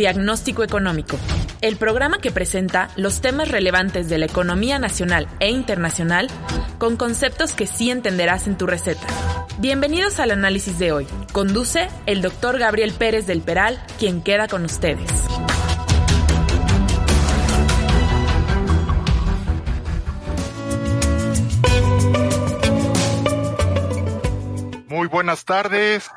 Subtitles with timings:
[0.00, 1.18] Diagnóstico Económico,
[1.60, 6.28] el programa que presenta los temas relevantes de la economía nacional e internacional
[6.78, 9.06] con conceptos que sí entenderás en tu receta.
[9.58, 11.06] Bienvenidos al análisis de hoy.
[11.32, 15.06] Conduce el doctor Gabriel Pérez del Peral, quien queda con ustedes.
[24.88, 26.10] Muy buenas tardes.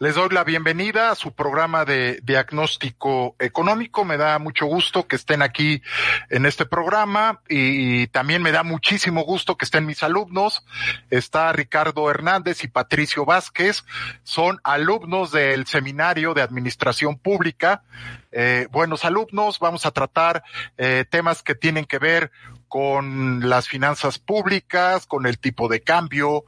[0.00, 4.04] Les doy la bienvenida a su programa de diagnóstico económico.
[4.04, 5.82] Me da mucho gusto que estén aquí
[6.30, 10.64] en este programa y también me da muchísimo gusto que estén mis alumnos.
[11.10, 13.84] Está Ricardo Hernández y Patricio Vázquez.
[14.22, 17.82] Son alumnos del Seminario de Administración Pública.
[18.30, 20.44] Eh, buenos alumnos, vamos a tratar
[20.76, 22.30] eh, temas que tienen que ver
[22.68, 26.44] con las finanzas públicas, con el tipo de cambio,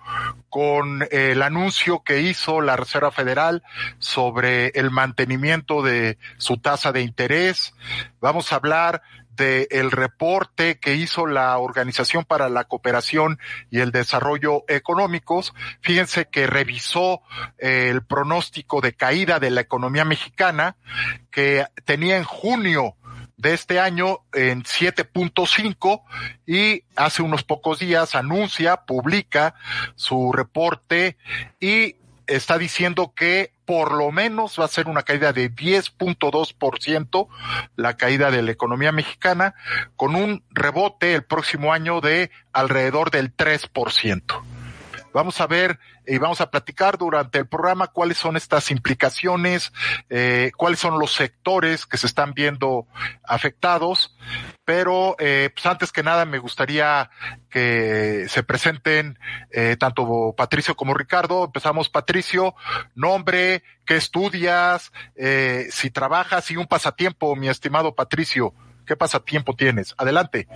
[0.48, 3.62] con el anuncio que hizo la Reserva Federal
[3.98, 7.74] sobre el mantenimiento de su tasa de interés.
[8.20, 9.02] Vamos a hablar
[9.36, 13.38] del el reporte que hizo la Organización para la Cooperación
[13.70, 15.54] y el Desarrollo Económicos.
[15.80, 17.22] Fíjense que revisó
[17.58, 20.76] eh, el pronóstico de caída de la economía mexicana
[21.30, 22.96] que tenía en junio
[23.40, 26.02] de este año en 7.5
[26.46, 29.54] y hace unos pocos días anuncia, publica
[29.96, 31.16] su reporte
[31.58, 31.96] y
[32.26, 37.28] está diciendo que por lo menos va a ser una caída de 10.2%
[37.76, 39.54] la caída de la economía mexicana
[39.96, 44.59] con un rebote el próximo año de alrededor del 3%.
[45.12, 49.72] Vamos a ver y vamos a platicar durante el programa cuáles son estas implicaciones,
[50.08, 52.86] eh, cuáles son los sectores que se están viendo
[53.24, 54.16] afectados.
[54.64, 57.10] Pero eh, pues antes que nada me gustaría
[57.50, 59.18] que se presenten
[59.50, 61.44] eh, tanto Patricio como Ricardo.
[61.44, 62.54] Empezamos Patricio,
[62.94, 68.54] nombre, qué estudias, eh, si trabajas y un pasatiempo, mi estimado Patricio.
[68.86, 69.94] ¿Qué pasatiempo tienes?
[69.98, 70.46] Adelante.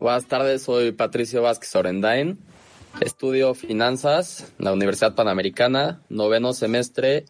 [0.00, 2.38] Buenas tardes, soy Patricio Vázquez Orendain.
[3.00, 7.24] Estudio finanzas en la Universidad Panamericana, noveno semestre.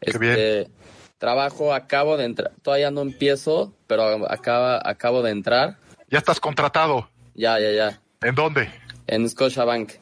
[0.00, 0.72] Qué Este, bien.
[1.18, 5.78] Trabajo, acabo de entrar, todavía no empiezo, pero acaba, acabo de entrar.
[6.10, 7.08] Ya estás contratado.
[7.34, 8.00] Ya, ya, ya.
[8.20, 8.70] ¿En dónde?
[9.06, 9.92] En Scotiabank.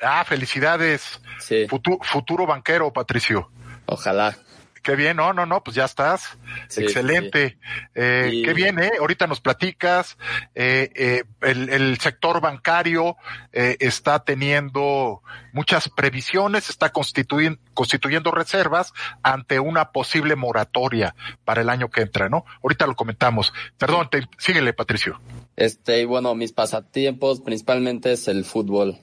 [0.00, 1.20] Ah, felicidades.
[1.40, 3.50] Sí, Futu- futuro banquero, Patricio.
[3.86, 4.36] ojalá.
[4.82, 6.38] Qué bien, no, no, no, pues ya estás.
[6.68, 7.58] Sí, Excelente.
[7.94, 8.92] Eh, Y- Qué bien, ¿eh?
[8.98, 10.16] Ahorita nos platicas.
[10.54, 13.16] Eh, eh, el, el sector bancario
[13.52, 18.92] eh, está teniendo muchas previsiones, está constituyendo, constituyendo reservas
[19.22, 21.14] ante una posible moratoria
[21.44, 22.44] para el año que entra, ¿no?
[22.62, 23.52] Ahorita lo comentamos.
[23.78, 25.20] Perdón, te, síguele, Patricio.
[25.56, 28.96] Este, y bueno, mis pasatiempos principalmente es el fútbol.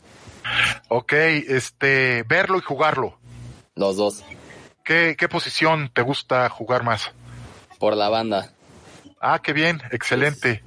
[0.87, 3.19] Ok, este, verlo y jugarlo.
[3.75, 4.23] Los dos.
[4.87, 7.11] ¿Qué, qué posición te gusta jugar más?
[7.77, 8.53] Por la banda.
[9.19, 10.63] Ah, qué bien, excelente.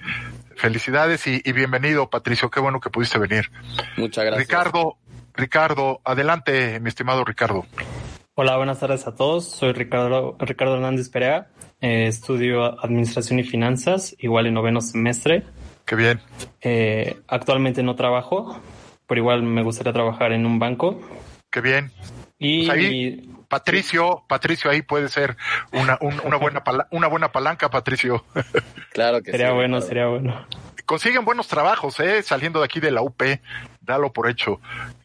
[0.56, 2.50] Felicidades y, y bienvenido, Patricio.
[2.50, 3.50] Qué bueno que pudiste venir.
[3.96, 4.46] Muchas gracias.
[4.46, 4.98] Ricardo,
[5.32, 7.64] Ricardo, adelante, mi estimado Ricardo.
[8.34, 9.48] Hola, buenas tardes a todos.
[9.50, 11.48] Soy Ricardo, Ricardo Hernández Perea.
[11.80, 15.44] Eh, estudio Administración y Finanzas, igual en noveno semestre.
[15.86, 16.20] Qué bien.
[16.60, 18.60] Eh, actualmente no trabajo,
[19.06, 21.00] pero igual me gustaría trabajar en un banco.
[21.50, 21.90] Qué bien.
[22.38, 25.36] Y Pues ahí- Patricio, Patricio ahí puede ser
[25.72, 28.24] una, una buena una buena palanca, Patricio.
[28.92, 30.46] Claro que sería bueno, sería bueno.
[30.84, 33.22] Consiguen buenos trabajos, eh, saliendo de aquí de la UP,
[33.80, 34.60] dalo por hecho.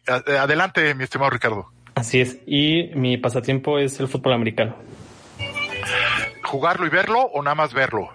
[0.06, 1.70] Adelante, mi estimado Ricardo.
[1.94, 4.76] Así es, y mi pasatiempo es el fútbol americano.
[6.42, 8.10] ¿Jugarlo y verlo o nada más verlo?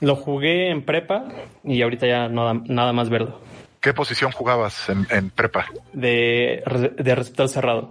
[0.00, 1.24] Lo jugué en prepa
[1.62, 3.40] y ahorita ya nada, nada más verlo.
[3.80, 5.66] ¿Qué posición jugabas en, prepa?
[5.92, 6.62] De,
[6.96, 7.90] de, receptor cerrado.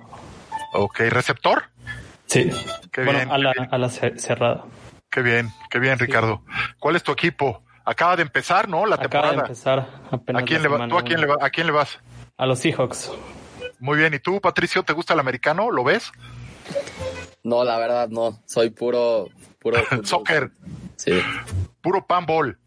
[0.73, 1.65] Ok, ¿receptor?
[2.25, 2.49] Sí.
[2.95, 4.65] bueno, a, la, a la cerrada.
[5.09, 6.43] Qué bien, qué bien, Ricardo.
[6.79, 7.63] ¿Cuál es tu equipo?
[7.85, 8.85] Acaba de empezar, ¿no?
[8.85, 9.33] La Acaba temporada.
[9.33, 9.87] de empezar.
[10.09, 11.99] Apenas ¿A quién, le ¿Tú a quién, le a quién le vas?
[12.37, 13.11] A los Seahawks.
[13.79, 14.13] Muy bien.
[14.13, 15.69] ¿Y tú, Patricio, te gusta el americano?
[15.69, 16.11] ¿Lo ves?
[17.43, 18.41] No, la verdad no.
[18.47, 19.27] Soy puro,
[19.59, 20.51] puro soccer.
[20.95, 21.21] Sí.
[21.81, 22.57] Puro panball.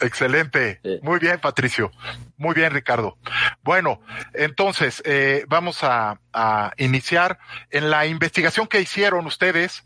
[0.00, 0.80] Excelente.
[1.02, 1.90] Muy bien, Patricio.
[2.38, 3.18] Muy bien, Ricardo.
[3.62, 4.00] Bueno,
[4.32, 6.20] entonces eh, vamos a,
[6.76, 7.40] iniciar
[7.70, 9.84] en la investigación que hicieron ustedes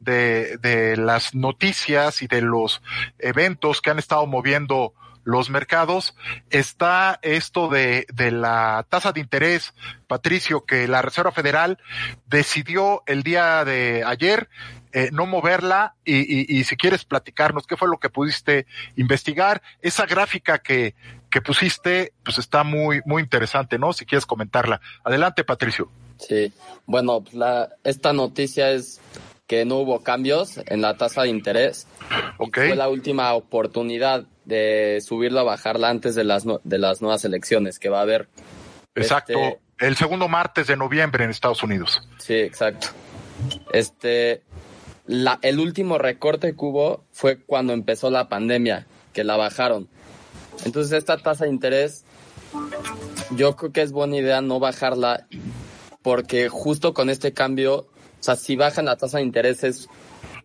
[0.00, 2.82] de, de las noticias y de los
[3.18, 4.92] eventos que han estado moviendo
[5.24, 6.14] los mercados,
[6.50, 9.74] está esto de, la tasa de interés,
[10.06, 11.78] Patricio, que la Reserva Federal
[12.26, 14.48] decidió el día de ayer
[14.92, 20.06] eh, no moverla y, y, si quieres platicarnos qué fue lo que pudiste investigar, esa
[20.06, 20.94] gráfica que,
[21.34, 23.92] que pusiste, pues está muy, muy interesante, ¿no?
[23.92, 24.80] Si quieres comentarla.
[25.02, 25.90] Adelante, Patricio.
[26.16, 26.52] Sí,
[26.86, 29.00] bueno, pues la, esta noticia es
[29.48, 31.88] que no hubo cambios en la tasa de interés.
[32.38, 32.68] Okay.
[32.68, 37.80] Fue la última oportunidad de subirla o bajarla antes de las, de las nuevas elecciones
[37.80, 38.28] que va a haber.
[38.94, 39.32] Exacto.
[39.36, 42.08] Este, el segundo martes de noviembre en Estados Unidos.
[42.18, 42.90] Sí, exacto.
[43.72, 44.44] Este,
[45.08, 49.88] la, el último recorte que hubo fue cuando empezó la pandemia, que la bajaron.
[50.64, 52.04] Entonces esta tasa de interés,
[53.36, 55.26] yo creo que es buena idea no bajarla
[56.02, 57.86] porque justo con este cambio, o
[58.20, 59.88] sea, si bajan la tasa de interés es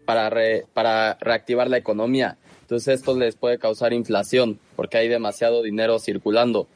[0.06, 0.32] para,
[0.74, 2.38] para reactivar la economía.
[2.62, 6.68] Entonces esto les puede causar inflación porque hay demasiado dinero circulando.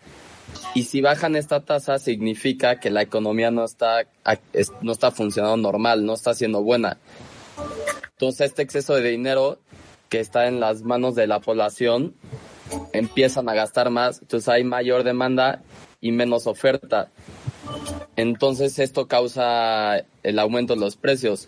[0.74, 4.08] Y si bajan esta tasa significa que la economía no está,
[4.82, 6.98] no está funcionando normal, no está siendo buena.
[8.12, 9.60] Entonces este exceso de dinero
[10.10, 12.16] que está en las manos de la población
[12.92, 15.62] empiezan a gastar más, entonces hay mayor demanda
[16.02, 17.10] y menos oferta.
[18.16, 21.48] Entonces esto causa el aumento de los precios.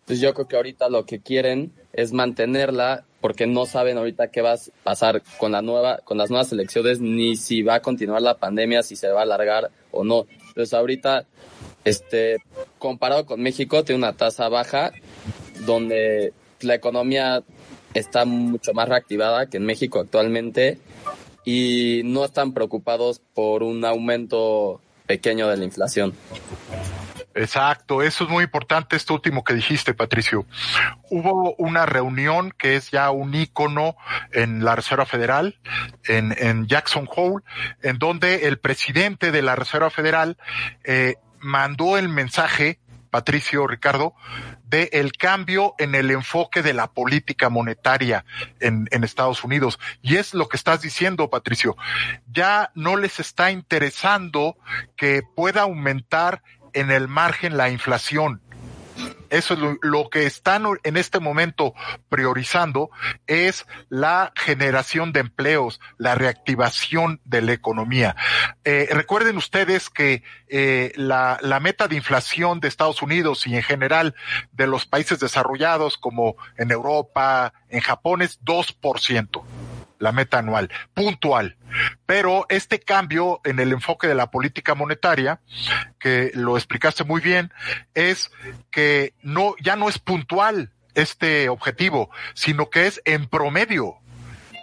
[0.00, 4.40] Entonces yo creo que ahorita lo que quieren es mantenerla porque no saben ahorita qué
[4.40, 8.22] va a pasar con la nueva, con las nuevas elecciones, ni si va a continuar
[8.22, 10.26] la pandemia, si se va a alargar o no.
[10.46, 11.26] Entonces ahorita,
[11.84, 12.36] este,
[12.78, 14.92] comparado con México, tiene una tasa baja,
[15.66, 17.42] donde la economía
[17.98, 20.78] está mucho más reactivada que en México actualmente
[21.44, 26.14] y no están preocupados por un aumento pequeño de la inflación.
[27.36, 30.46] Exacto, eso es muy importante, esto último que dijiste, Patricio.
[31.10, 33.94] Hubo una reunión que es ya un ícono
[34.32, 35.58] en la Reserva Federal,
[36.08, 37.44] en, en Jackson Hole,
[37.82, 40.38] en donde el presidente de la Reserva Federal
[40.84, 42.78] eh, mandó el mensaje
[43.10, 44.14] Patricio Ricardo,
[44.64, 48.24] de el cambio en el enfoque de la política monetaria
[48.60, 49.78] en, Estados Unidos.
[50.02, 51.76] Y es lo que estás diciendo, Patricio.
[52.26, 54.56] Ya no les está interesando
[54.96, 56.42] que pueda aumentar
[56.72, 58.42] en el margen la inflación.
[59.30, 61.74] Eso es lo, que están en este momento
[62.08, 62.90] priorizando
[63.26, 68.16] es la generación de empleos, la reactivación de la economía.
[68.64, 73.62] Eh, recuerden ustedes que eh, la, la meta de inflación de Estados Unidos y en
[73.62, 74.14] general
[74.52, 79.65] de los países desarrollados como en Europa, en Japón es 2%
[79.98, 81.56] la meta anual, puntual.
[82.06, 85.40] Pero este cambio en el enfoque de la política monetaria,
[85.98, 87.52] que lo explicaste muy bien,
[87.94, 88.30] es
[88.70, 93.98] que no, ya no es puntual este objetivo, sino que es en promedio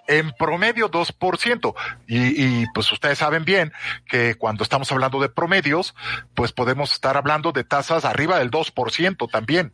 [0.06, 1.74] en promedio 2%.
[2.08, 3.72] Y, y pues ustedes saben bien
[4.06, 5.96] que cuando estamos hablando de promedios,
[6.34, 9.74] pues podemos estar hablando de tasas arriba del 2% también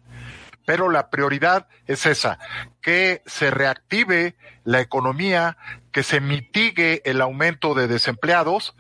[0.70, 2.38] pero la prioridad es esa,
[2.80, 4.36] que se reactive
[4.66, 5.58] la economía,
[5.92, 8.76] que se mitigue el aumento de desempleados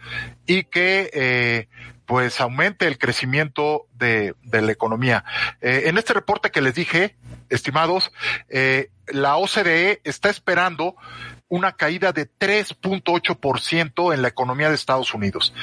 [0.45, 1.67] y que eh,
[2.05, 5.25] pues aumente el crecimiento de, la economía.
[5.61, 7.15] Eh, en este reporte que les dije,
[7.49, 8.11] estimados,
[8.49, 10.95] eh, la OCDE está esperando
[11.49, 15.53] una caída de 3.8% en la economía de Estados Unidos.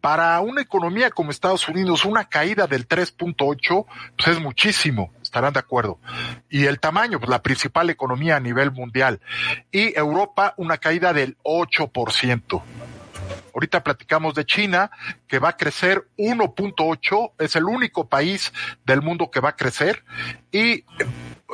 [0.00, 5.58] Para una economía como Estados Unidos, una caída del 3.8 pues es muchísimo, estarán de
[5.58, 5.98] acuerdo.
[6.48, 9.20] Y el tamaño, pues la principal economía a nivel mundial.
[9.72, 12.62] Y Europa, una caída del 8%.
[13.52, 14.92] Ahorita platicamos de China,
[15.26, 18.52] que va a crecer 1.8, es el único país
[18.84, 20.04] del mundo que va a crecer,
[20.52, 20.84] y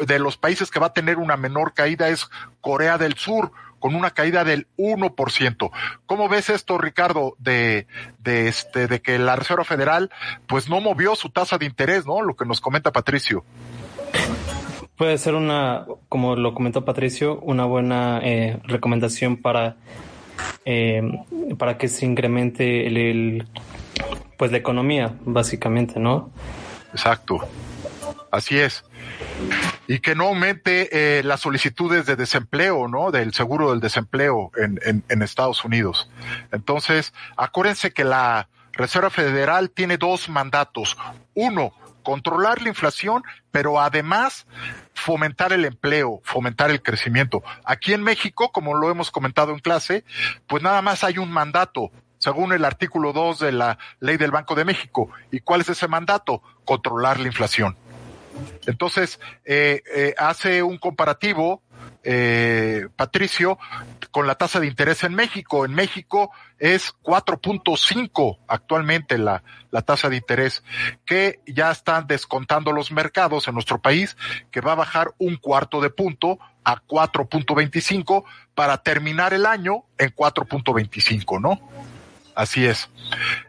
[0.06, 2.28] de los países que va a tener una menor caída es
[2.60, 5.70] Corea del Sur, con una caída del 1%.
[6.06, 10.10] ¿Cómo ves esto, Ricardo, de, de este, de que la Reserva Federal,
[10.46, 12.22] pues no movió su tasa de interés, ¿no?
[12.22, 13.44] Lo que nos comenta Patricio.
[14.96, 19.76] Puede ser una, como lo comentó Patricio, una buena eh, recomendación para,
[20.66, 21.02] eh,
[21.58, 23.46] para que se incremente el,
[24.36, 26.30] pues la economía, básicamente, ¿no?
[26.92, 27.40] Exacto.
[28.30, 28.84] Así es.
[29.86, 33.10] Y que no aumente eh, las solicitudes de desempleo, ¿no?
[33.10, 36.08] Del seguro del desempleo en, en, Estados Unidos.
[36.52, 40.96] Entonces, acuérdense que la Reserva Federal tiene dos mandatos.
[41.34, 41.72] Uno,
[42.02, 44.46] controlar la inflación, pero además
[44.94, 47.42] fomentar el empleo, fomentar el crecimiento.
[47.64, 50.04] Aquí en México, como lo hemos comentado en clase,
[50.46, 54.54] pues nada más hay un mandato, según el artículo 2 de la ley del Banco
[54.54, 55.10] de México.
[55.30, 56.42] ¿Y cuál es ese mandato?
[56.64, 57.76] Controlar la inflación.
[58.66, 61.62] Entonces, eh, eh, hace un comparativo,
[62.02, 63.58] eh, Patricio,
[64.10, 65.64] con la tasa de interés en México.
[65.64, 70.62] En México es 4.5 actualmente la, la tasa de interés,
[71.04, 74.16] que ya están descontando los mercados en nuestro país,
[74.50, 80.14] que va a bajar un cuarto de punto a 4.25 para terminar el año en
[80.14, 81.60] 4.25, ¿no?
[82.34, 82.88] Así es.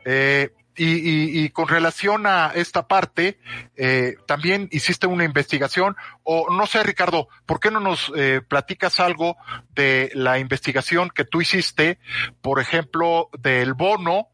[0.06, 3.40] Eh, y, y, con relación a esta parte,
[3.76, 9.00] eh, también hiciste una investigación, o no sé, Ricardo, ¿por qué no nos eh, platicas
[9.00, 9.36] algo
[9.76, 12.00] de la investigación que tú hiciste,
[12.42, 14.30] por ejemplo, del bono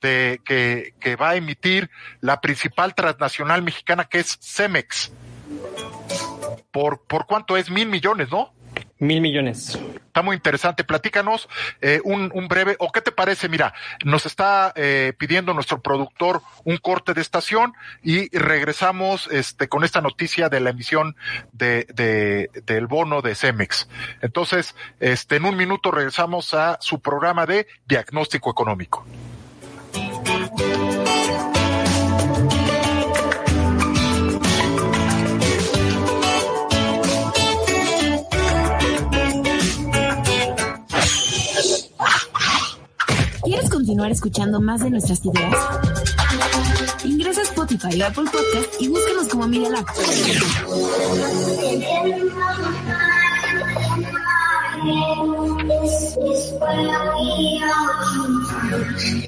[0.00, 5.12] de, que, que va a emitir la principal transnacional mexicana, que es Cemex?
[6.70, 7.68] ¿Por, por cuánto es?
[7.68, 8.54] Mil millones, ¿no?
[9.00, 9.78] Mil millones.
[10.06, 10.84] Está muy interesante.
[10.84, 11.48] Platícanos
[11.80, 13.72] eh, un, breve, o qué te parece, mira,
[14.04, 20.02] nos está eh, pidiendo nuestro productor un corte de estación y regresamos este, con esta
[20.02, 21.16] noticia de la emisión
[21.52, 23.88] de, de, del bono de Cemex.
[24.20, 29.06] Entonces, este, en un minuto regresamos a su programa de diagnóstico económico.
[43.90, 45.52] Continuar escuchando más de nuestras ideas?
[47.04, 49.84] Ingresa a Spotify o Apple Podcast y búscanos como Media Lab.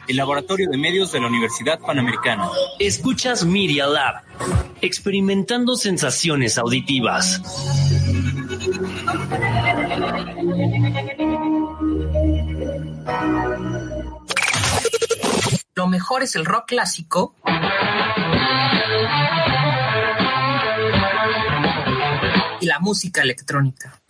[0.07, 2.49] El Laboratorio de Medios de la Universidad Panamericana.
[2.79, 4.23] Escuchas Media Lab,
[4.81, 7.43] experimentando sensaciones auditivas.
[15.75, 17.35] Lo mejor es el rock clásico.
[22.61, 24.01] Y la música electrónica.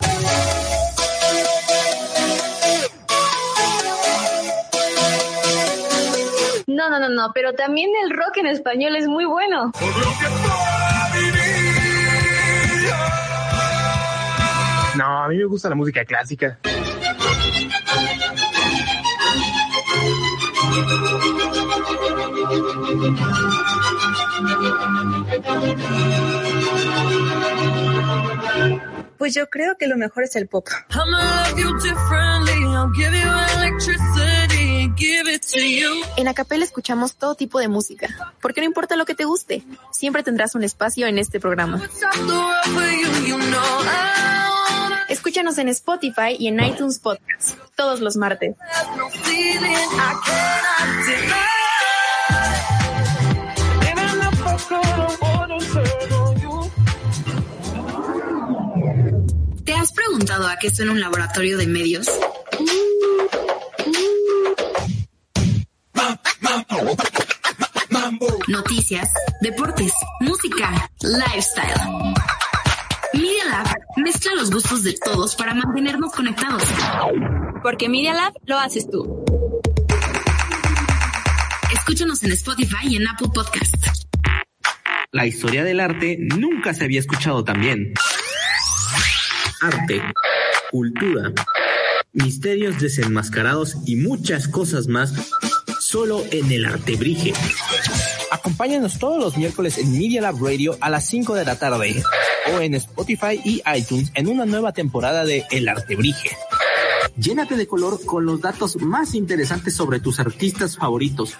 [6.67, 9.71] No, no, no, no, pero también el rock en español es muy bueno.
[14.97, 16.59] No, a mí me gusta la música clásica.
[29.17, 30.67] Pues yo creo que lo mejor es el pop.
[36.17, 40.23] En Acapella escuchamos todo tipo de música, porque no importa lo que te guste, siempre
[40.23, 41.81] tendrás un espacio en este programa.
[45.09, 48.55] Escúchanos en Spotify y en iTunes Podcast, todos los martes.
[60.13, 62.07] Preguntado a qué suena un laboratorio de medios?
[68.47, 69.09] Noticias,
[69.41, 72.13] deportes, música, lifestyle.
[73.15, 76.61] Media Lab mezcla los gustos de todos para mantenernos conectados.
[77.63, 79.25] Porque Media Lab lo haces tú.
[81.73, 84.05] Escúchanos en Spotify y en Apple Podcasts.
[85.11, 87.93] La historia del arte nunca se había escuchado tan bien.
[89.63, 90.01] Arte,
[90.71, 91.31] cultura,
[92.11, 95.13] misterios desenmascarados y muchas cosas más
[95.79, 97.31] solo en el Artebrige.
[98.29, 102.03] Acompáñanos todos los miércoles en Media Lab Radio a las 5 de la tarde
[102.53, 106.35] o en Spotify y iTunes en una nueva temporada de El Artebrige.
[107.15, 111.37] Llénate de color con los datos más interesantes sobre tus artistas favoritos,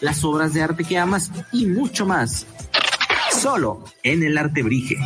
[0.00, 2.44] las obras de arte que amas y mucho más.
[3.40, 4.96] Solo en el Arte Brige.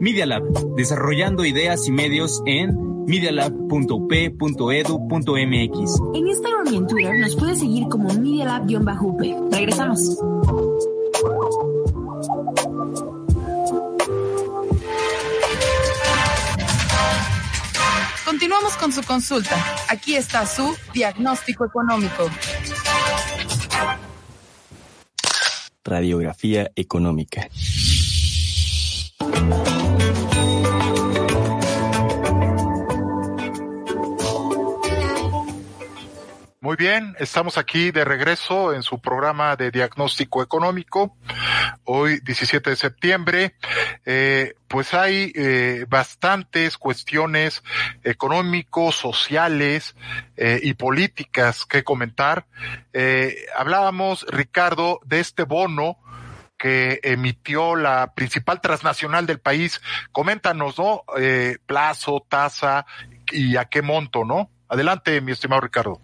[0.00, 0.42] Media Lab,
[0.76, 6.00] desarrollando ideas y medios en medialab.up.edu.mx.
[6.14, 9.50] En Instagram y en Twitter nos puedes seguir como medialab-up.
[9.52, 10.18] Regresamos.
[18.24, 19.56] Continuamos con su consulta.
[19.88, 22.28] Aquí está su diagnóstico económico.
[25.92, 27.48] Radiografía económica.
[36.72, 41.18] Muy bien, estamos aquí de regreso en su programa de diagnóstico económico.
[41.84, 43.56] Hoy, 17 de septiembre,
[44.06, 47.62] eh, pues hay eh, bastantes cuestiones
[48.04, 49.94] económicos, sociales
[50.38, 52.46] eh, y políticas que comentar.
[52.94, 55.98] Eh, hablábamos, Ricardo, de este bono
[56.56, 59.82] que emitió la principal transnacional del país.
[60.10, 61.04] Coméntanos, ¿no?
[61.66, 62.86] Plazo, tasa
[63.30, 64.48] y a qué monto, ¿no?
[64.70, 66.00] Adelante, mi estimado Ricardo.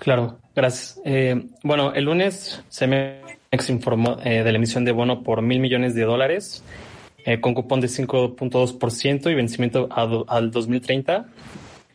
[0.00, 1.00] Claro, gracias.
[1.04, 5.94] Eh, bueno, el lunes Cemex informó eh, de la emisión de bono por mil millones
[5.94, 6.64] de dólares
[7.24, 11.26] eh, con cupón de 5.2% y vencimiento a do- al 2030.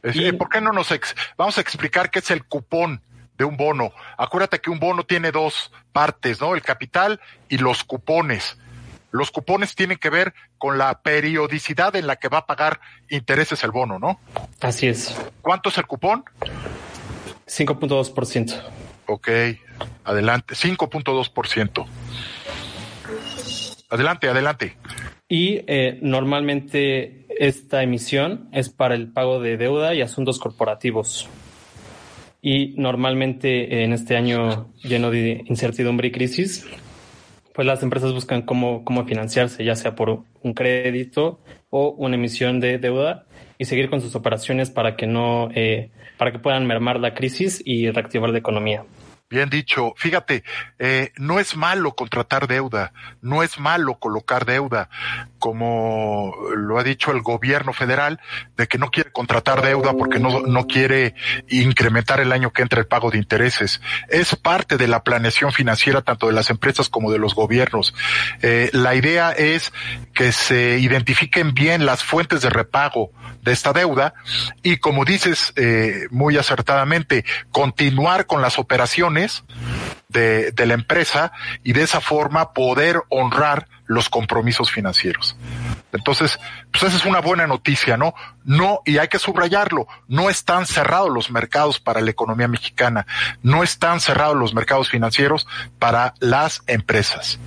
[0.04, 3.02] Eh, ¿Por qué no nos ex- vamos a explicar qué es el cupón
[3.38, 3.92] de un bono?
[4.18, 6.54] Acuérdate que un bono tiene dos partes, ¿no?
[6.54, 7.20] El capital
[7.50, 8.58] y los cupones.
[9.12, 13.64] Los cupones tienen que ver con la periodicidad en la que va a pagar intereses
[13.64, 14.20] el bono, ¿no?
[14.62, 15.16] Así es.
[15.42, 16.24] ¿Cuánto es el cupón?
[17.48, 18.62] 5.2%.
[19.08, 19.30] Ok,
[20.04, 21.86] adelante, 5.2%.
[23.90, 24.78] Adelante, adelante.
[25.28, 31.28] Y eh, normalmente esta emisión es para el pago de deuda y asuntos corporativos.
[32.42, 36.68] Y normalmente en este año lleno de incertidumbre y crisis,
[37.54, 42.60] pues las empresas buscan cómo, cómo financiarse, ya sea por un crédito o una emisión
[42.60, 43.26] de deuda
[43.58, 47.62] y seguir con sus operaciones para que no, eh, para que puedan mermar la crisis
[47.66, 48.84] y reactivar la economía.
[49.28, 49.96] Bien dicho.
[49.98, 50.44] Fíjate,
[50.78, 54.88] eh, no es malo contratar deuda, no es malo colocar deuda,
[55.40, 58.20] como lo ha dicho el gobierno federal,
[58.56, 61.16] de que no quiere contratar deuda porque no, no quiere
[61.50, 63.82] incrementar el año que entra el pago de intereses.
[64.10, 67.96] Es parte de la planeación financiera tanto de las empresas como de los gobiernos.
[68.44, 69.74] Eh, la idea es
[70.14, 73.10] que se identifiquen bien las fuentes de repago
[73.42, 74.14] de esta deuda
[74.62, 79.15] y como dices eh, muy acertadamente, continuar con las operaciones
[80.10, 81.32] de, de la empresa
[81.64, 85.36] y de esa forma poder honrar los compromisos financieros.
[85.92, 86.40] Entonces,
[86.72, 88.14] pues esa es una buena noticia, ¿no?
[88.44, 93.08] No, y hay que subrayarlo, no están cerrados los mercados para la economía mexicana,
[93.44, 95.48] no están cerrados los mercados financieros
[95.80, 97.40] para las empresas.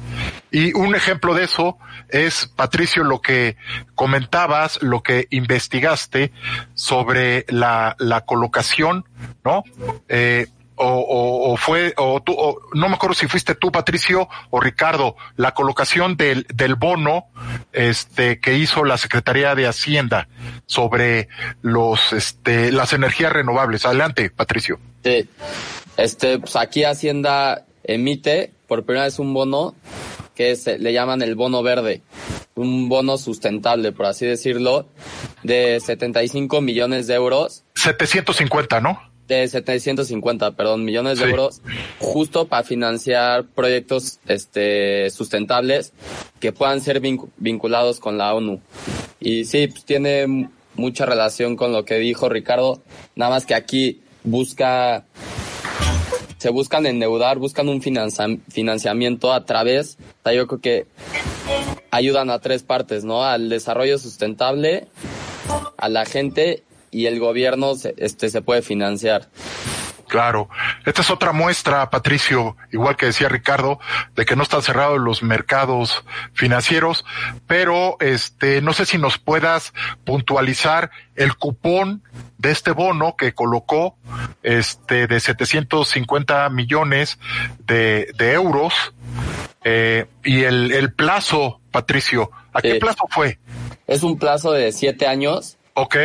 [0.51, 1.79] Y un ejemplo de eso
[2.09, 3.57] es, Patricio, lo que
[3.95, 6.33] comentabas, lo que investigaste
[6.75, 9.05] sobre la, la colocación,
[9.45, 9.63] ¿no?
[10.09, 10.47] Eh,
[10.79, 15.17] o, o, fue, o tú, o, no me acuerdo si fuiste tú, Patricio, o Ricardo,
[15.37, 17.27] la colocación del, del bono,
[17.73, 20.29] este, que hizo la Secretaría de Hacienda
[20.67, 21.29] sobre
[21.63, 23.85] los, este, las energías renovables.
[23.85, 24.79] Adelante, Patricio.
[25.05, 25.29] Sí.
[25.97, 29.75] Este, pues aquí Hacienda emite por primera vez un bono
[30.35, 32.03] que se, le llaman el bono verde,
[32.55, 34.87] un bono sustentable, por así decirlo,
[35.43, 37.65] de 75 millones de euros.
[37.75, 39.01] 750, ¿no?
[39.29, 41.31] De 750, perdón, millones de sí.
[41.31, 41.61] euros,
[41.99, 45.93] justo para financiar proyectos este, sustentables
[46.41, 48.61] que puedan ser vinc vinculados con la ONU.
[49.21, 52.83] Y sí, pues tiene mucha relación con lo que dijo Ricardo,
[53.17, 55.05] nada más que aquí busca,
[56.39, 60.87] se buscan endeudar, buscan un financiamiento a través, o sea, yo creo que
[61.91, 63.25] ayudan a tres partes, ¿no?
[63.25, 64.87] Al desarrollo sustentable,
[65.77, 69.29] a la gente y el gobierno se, este, se puede financiar.
[70.09, 70.49] Claro.
[70.87, 73.79] Esta es otra muestra, Patricio, igual que decía Ricardo,
[74.17, 77.05] de que no están cerrados los mercados financieros,
[77.47, 79.75] pero este, no sé si nos puedas
[80.05, 82.03] puntualizar el cupón
[82.39, 83.99] de este bono que colocó,
[84.43, 87.19] este, de 750 millones
[87.67, 88.95] de, de euros,
[89.63, 92.79] eh, y el, el plazo, Patricio, ¿a qué Sí.
[92.79, 93.39] plazo fue?
[93.87, 95.58] Es un plazo de siete años.
[95.79, 95.97] Ok.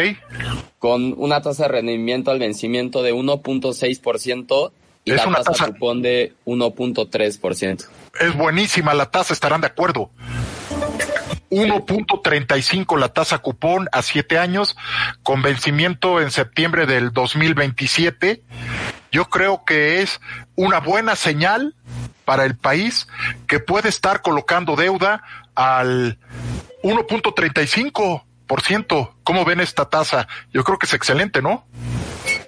[0.78, 4.72] Con una tasa de rendimiento al vencimiento de 1.6%
[5.04, 7.88] y Es la una tasa, cupón de 1.3%.
[8.20, 10.12] Es buenísima la tasa, estarán de acuerdo.
[11.50, 14.76] 1.35 la tasa cupón a siete años,
[15.24, 18.44] con vencimiento en septiembre del 2027.
[19.12, 20.22] Yo creo que es
[20.56, 21.76] una buena señal
[22.26, 23.08] para el país
[23.48, 25.24] que puede estar colocando deuda
[25.56, 26.20] al
[26.84, 28.24] 1.35%.
[29.24, 30.28] ¿Cómo ven esta tasa?
[30.54, 31.66] Yo creo que es excelente, ¿no?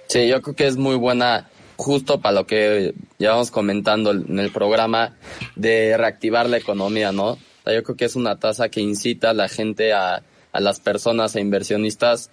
[0.08, 4.50] Sí, yo creo que es muy buena justo para lo que llevamos comentando en el
[4.50, 5.14] programa
[5.56, 7.38] de reactivar la economía, ¿no?
[7.66, 11.34] yo creo que es una tasa que incita a la gente, a, a las personas,
[11.34, 12.30] a inversionistas,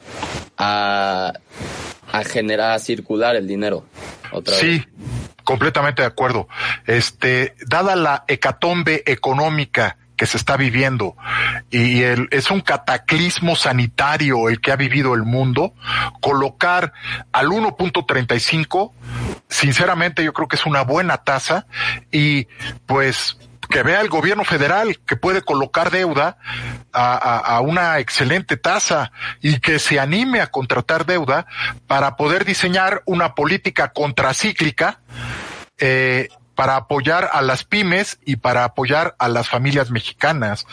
[0.57, 1.33] a,
[2.11, 3.83] a generar, a circular el dinero.
[4.31, 4.83] Otra sí,
[5.43, 6.47] completamente de acuerdo.
[6.85, 11.15] Este, dada la hecatombe económica que se está viviendo.
[11.69, 15.73] Y el, es un cataclismo sanitario el que ha vivido el mundo,
[16.21, 16.93] colocar
[17.31, 18.91] al 1.35,
[19.49, 21.67] sinceramente yo creo que es una buena tasa.
[22.11, 22.47] Y
[22.85, 23.37] pues
[23.69, 26.37] que vea el gobierno federal que puede colocar deuda
[26.91, 31.47] a, a, a, una excelente tasa y que se anime a contratar deuda
[31.87, 34.99] para poder diseñar una política contracíclica
[35.79, 40.65] eh, para apoyar a las pymes y para apoyar a las familias mexicanas,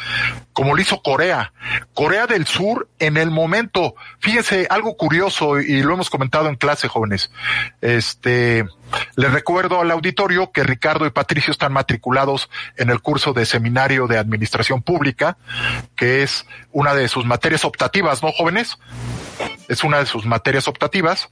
[0.52, 1.52] como lo hizo Corea.
[1.94, 6.88] Corea del Sur en el momento, fíjense, algo curioso y lo hemos comentado en clase,
[6.88, 7.30] jóvenes.
[7.80, 8.66] Este,
[9.16, 14.06] les recuerdo al auditorio que Ricardo y Patricio están matriculados en el curso de seminario
[14.06, 15.38] de administración pública,
[15.96, 18.78] que es una de sus materias optativas, ¿no, jóvenes?
[19.68, 21.30] Es una de sus materias optativas.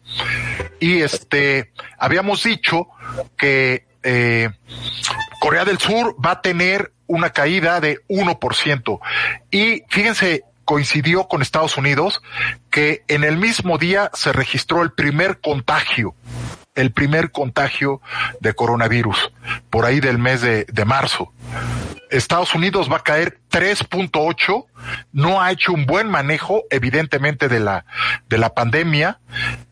[0.80, 2.88] Y este, habíamos dicho
[3.36, 4.50] que eh,
[5.40, 9.00] Corea del Sur va a tener una caída de 1%.
[9.50, 12.20] Y fíjense, coincidió con Estados Unidos
[12.70, 16.14] que en el mismo día se registró el primer contagio
[16.78, 18.00] el primer contagio
[18.40, 19.32] de coronavirus,
[19.68, 21.32] por ahí del mes de, de marzo.
[22.10, 24.66] Estados Unidos va a caer 3.8,
[25.12, 27.84] no ha hecho un buen manejo, evidentemente, de la,
[28.28, 29.20] de la pandemia,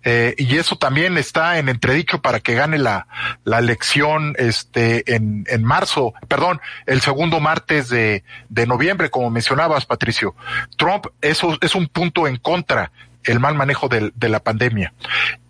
[0.02, 3.06] eh, y eso también está en entredicho para que gane la,
[3.44, 9.86] la elección, este, en, en marzo, perdón, el segundo martes de, de noviembre, como mencionabas,
[9.86, 10.34] Patricio.
[10.76, 12.90] Trump, eso es un punto en contra
[13.26, 14.92] el mal manejo de, la pandemia.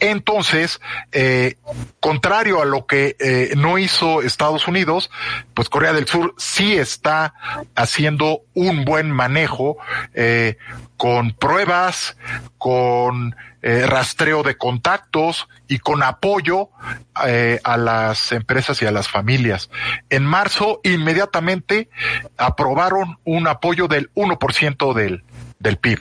[0.00, 0.80] Entonces,
[1.12, 1.56] eh,
[2.00, 5.10] contrario a lo que eh, no hizo Estados Unidos,
[5.54, 7.34] pues Corea del Sur sí está
[7.74, 9.76] haciendo un buen manejo
[10.14, 10.56] eh,
[10.96, 12.16] con pruebas,
[12.58, 16.70] con rastreo de contactos y con apoyo
[17.14, 19.70] a las empresas y a las familias.
[20.08, 21.90] En marzo, inmediatamente
[22.36, 25.24] aprobaron un apoyo del 1% del,
[25.58, 26.00] del PIB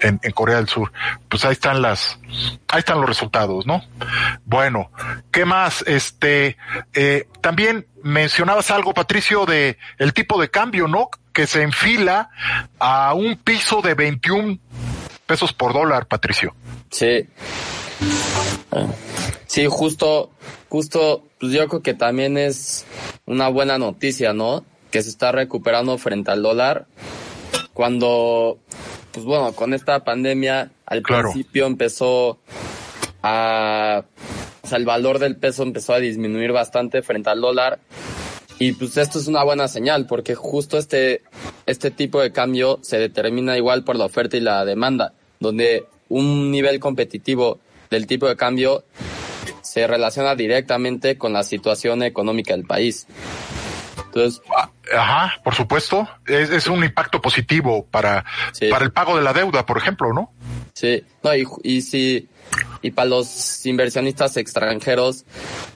[0.00, 0.92] en, Corea del Sur.
[1.28, 2.18] Pues ahí están las,
[2.68, 3.82] ahí están los resultados, ¿no?
[4.44, 4.90] Bueno,
[5.30, 5.82] ¿qué más?
[5.86, 6.56] Este,
[6.94, 11.10] eh, también mencionabas algo, Patricio, de el tipo de cambio, ¿no?
[11.32, 12.30] Que se enfila
[12.78, 14.58] a un piso de 21
[15.26, 16.54] pesos por dólar, Patricio.
[16.90, 17.28] Sí.
[19.46, 20.30] Sí, justo,
[20.68, 22.84] justo, pues yo creo que también es
[23.24, 24.64] una buena noticia, ¿no?
[24.90, 26.86] Que se está recuperando frente al dólar
[27.76, 28.58] cuando,
[29.12, 31.30] pues bueno, con esta pandemia al claro.
[31.30, 32.38] principio empezó
[33.22, 34.02] a,
[34.62, 37.78] o sea, el valor del peso empezó a disminuir bastante frente al dólar.
[38.58, 41.20] Y pues esto es una buena señal porque justo este,
[41.66, 46.50] este tipo de cambio se determina igual por la oferta y la demanda, donde un
[46.50, 47.58] nivel competitivo
[47.90, 48.84] del tipo de cambio
[49.60, 53.06] se relaciona directamente con la situación económica del país.
[54.16, 54.42] Entonces,
[54.96, 56.08] Ajá, por supuesto.
[56.26, 58.68] Es, es un impacto positivo para, sí.
[58.68, 60.32] para el pago de la deuda, por ejemplo, ¿no?
[60.72, 62.28] Sí, no, y, y si,
[62.80, 65.24] y para los inversionistas extranjeros,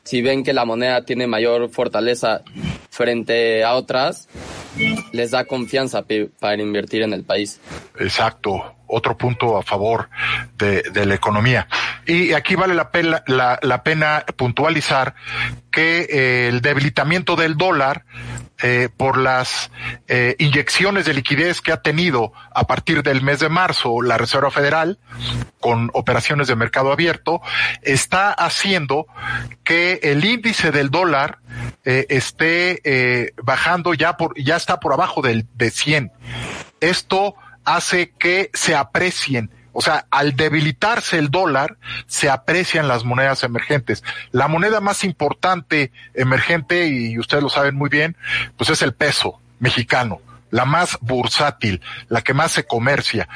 [0.04, 2.42] si ven que la moneda tiene mayor fortaleza
[2.88, 4.28] frente a otras,
[5.12, 6.04] les da confianza
[6.38, 7.60] para invertir en el país.
[7.98, 10.08] Exacto, otro punto a favor
[10.56, 11.68] de, la economía.
[12.06, 15.14] Y aquí vale la pena, la pena puntualizar
[15.70, 18.04] que eh, el debilitamiento del dólar
[18.62, 19.70] eh, por las
[20.06, 24.50] eh, inyecciones de liquidez que ha tenido a partir del mes de marzo la Reserva
[24.50, 24.98] Federal
[25.60, 27.40] con operaciones de mercado abierto
[27.80, 29.06] está haciendo
[29.64, 31.38] que el índice del dólar
[31.84, 36.12] eh, esté eh, bajando ya por ya está por abajo del de 100.
[36.80, 43.44] Esto hace que se aprecien o sea, al debilitarse el dólar, se aprecian las monedas
[43.44, 44.02] emergentes.
[44.32, 48.16] La moneda más importante emergente, y ustedes lo saben muy bien,
[48.56, 53.28] pues es el peso mexicano la más bursátil, la que más se comercia.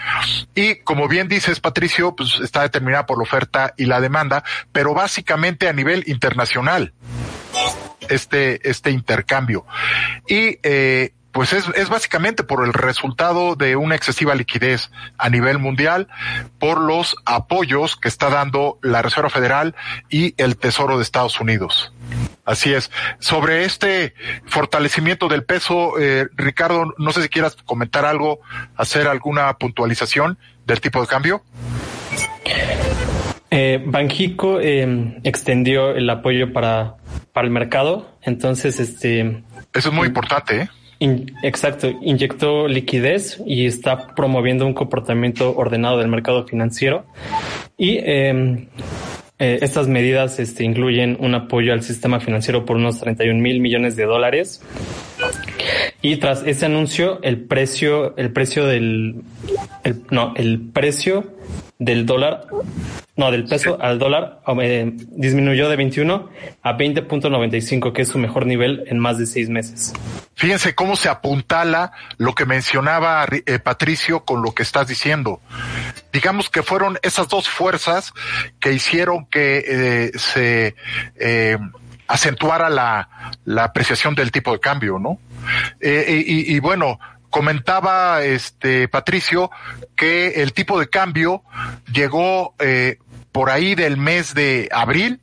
[0.53, 4.43] Y como bien dices, Patricio, pues está determinada por la oferta y la demanda,
[4.73, 6.93] pero básicamente a nivel internacional,
[8.09, 9.65] este, este intercambio.
[10.29, 15.59] Y eh, pues es, es básicamente por el resultado de una excesiva liquidez a nivel
[15.59, 16.07] mundial,
[16.61, 19.75] por los apoyos que está dando la Reserva Federal
[20.09, 21.93] y el Tesoro de Estados Unidos.
[22.45, 22.91] Así es.
[23.19, 24.15] Sobre este
[24.47, 28.41] fortalecimiento del peso, eh, Ricardo, no sé si quieras comentar algo,
[28.77, 31.43] hacer alguna puntualización del tipo de cambio.
[33.57, 36.97] Eh, Banjico eh, extendió el apoyo para,
[37.33, 39.45] para el mercado, entonces este...
[39.73, 40.69] Eso es muy importante, ¿eh?
[41.45, 47.07] exacto, inyectó liquidez y está promoviendo un comportamiento ordenado del mercado financiero.
[47.79, 48.67] Y em,
[49.39, 53.95] eh, estas medidas este, incluyen un apoyo al sistema financiero por unos 31 mil millones
[53.95, 54.63] de dólares.
[56.03, 59.23] Y tras ese anuncio, el precio, el precio del,
[60.11, 61.35] no, el precio
[61.79, 62.47] del dólar,
[63.17, 66.31] no, del peso al dólar eh, disminuyó de 21
[66.63, 69.93] a 20.95, que es su mejor nivel en más de seis meses.
[70.35, 75.41] Fíjense cómo se apuntala lo que mencionaba eh, Patricio con lo que estás diciendo.
[76.13, 78.13] Digamos que fueron esas dos fuerzas
[78.61, 80.75] que hicieron que eh, se
[82.07, 85.19] acentuara la, la apreciación del tipo de cambio, ¿no?
[85.81, 86.99] y, y bueno,
[87.35, 89.51] comentaba este Patricio
[89.97, 91.43] que el tipo de cambio
[91.93, 92.99] llegó eh,
[93.33, 95.21] por ahí del mes de abril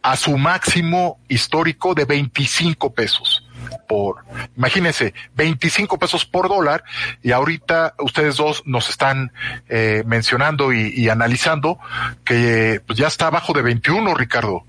[0.00, 3.46] a su máximo histórico de 25 pesos
[3.86, 4.24] por,
[4.56, 6.82] imagínense, 25 pesos por dólar
[7.22, 9.30] y ahorita ustedes dos nos están
[9.68, 11.78] eh, mencionando y, y, analizando
[12.24, 14.64] que pues ya está abajo de 21, Ricardo.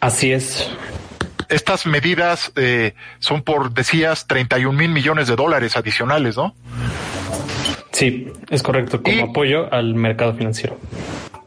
[0.00, 0.70] Así es
[1.50, 6.54] estas medidas eh, son por, decías, 31 mil millones de dólares adicionales, ¿no?
[7.92, 10.78] Sí, es correcto, como apoyo al mercado financiero.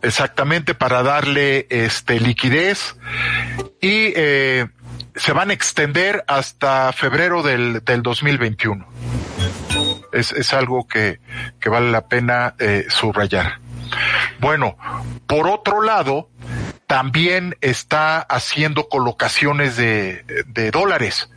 [0.01, 2.95] Exactamente, para darle este liquidez
[3.81, 4.67] y eh,
[5.15, 8.85] se van a extender hasta febrero del, del 2021.
[10.11, 11.19] Es, es algo que,
[11.59, 13.59] que vale la pena eh, subrayar.
[14.39, 14.77] Bueno,
[15.25, 16.29] por otro lado,
[16.93, 20.23] también está haciendo colocaciones de,
[20.71, 21.27] dólares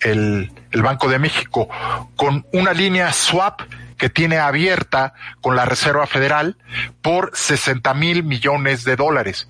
[0.00, 1.68] el, el Banco de México
[2.16, 3.60] con una línea swap
[3.96, 6.56] que tiene abierta con la Reserva Federal
[7.00, 9.48] por 60 mil millones de dólares.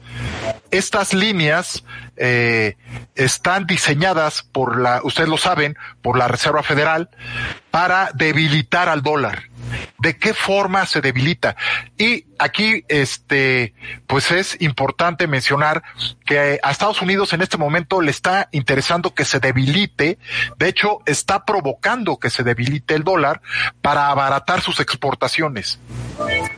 [0.70, 1.83] Estas líneas
[2.18, 2.77] eh,
[3.14, 7.09] están diseñadas por la, ustedes lo saben, por la Reserva Federal
[7.70, 9.44] para debilitar al dólar.
[9.99, 11.57] ¿De qué forma se debilita?
[11.97, 13.75] Y aquí, este,
[14.07, 15.83] pues es importante mencionar
[16.25, 20.19] que a Estados Unidos en este momento le está interesando que se debilite.
[20.59, 23.41] De hecho, está provocando que se debilite el dólar
[23.83, 25.79] para abaratar sus exportaciones.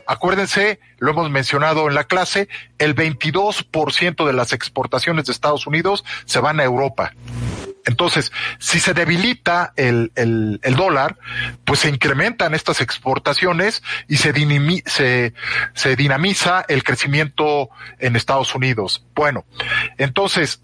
[0.07, 2.49] Acuérdense, lo hemos mencionado en la clase,
[2.79, 7.13] el 22% de las exportaciones de Estados Unidos se van a Europa.
[7.87, 11.19] Entonces, si se debilita el, el, el dólar,
[11.65, 15.33] pues se incrementan estas exportaciones y se,
[15.75, 17.71] se, dinamiza el crecimiento
[18.01, 19.07] en Estados Unidos.
[19.15, 19.45] Bueno,
[19.99, 20.63] entonces,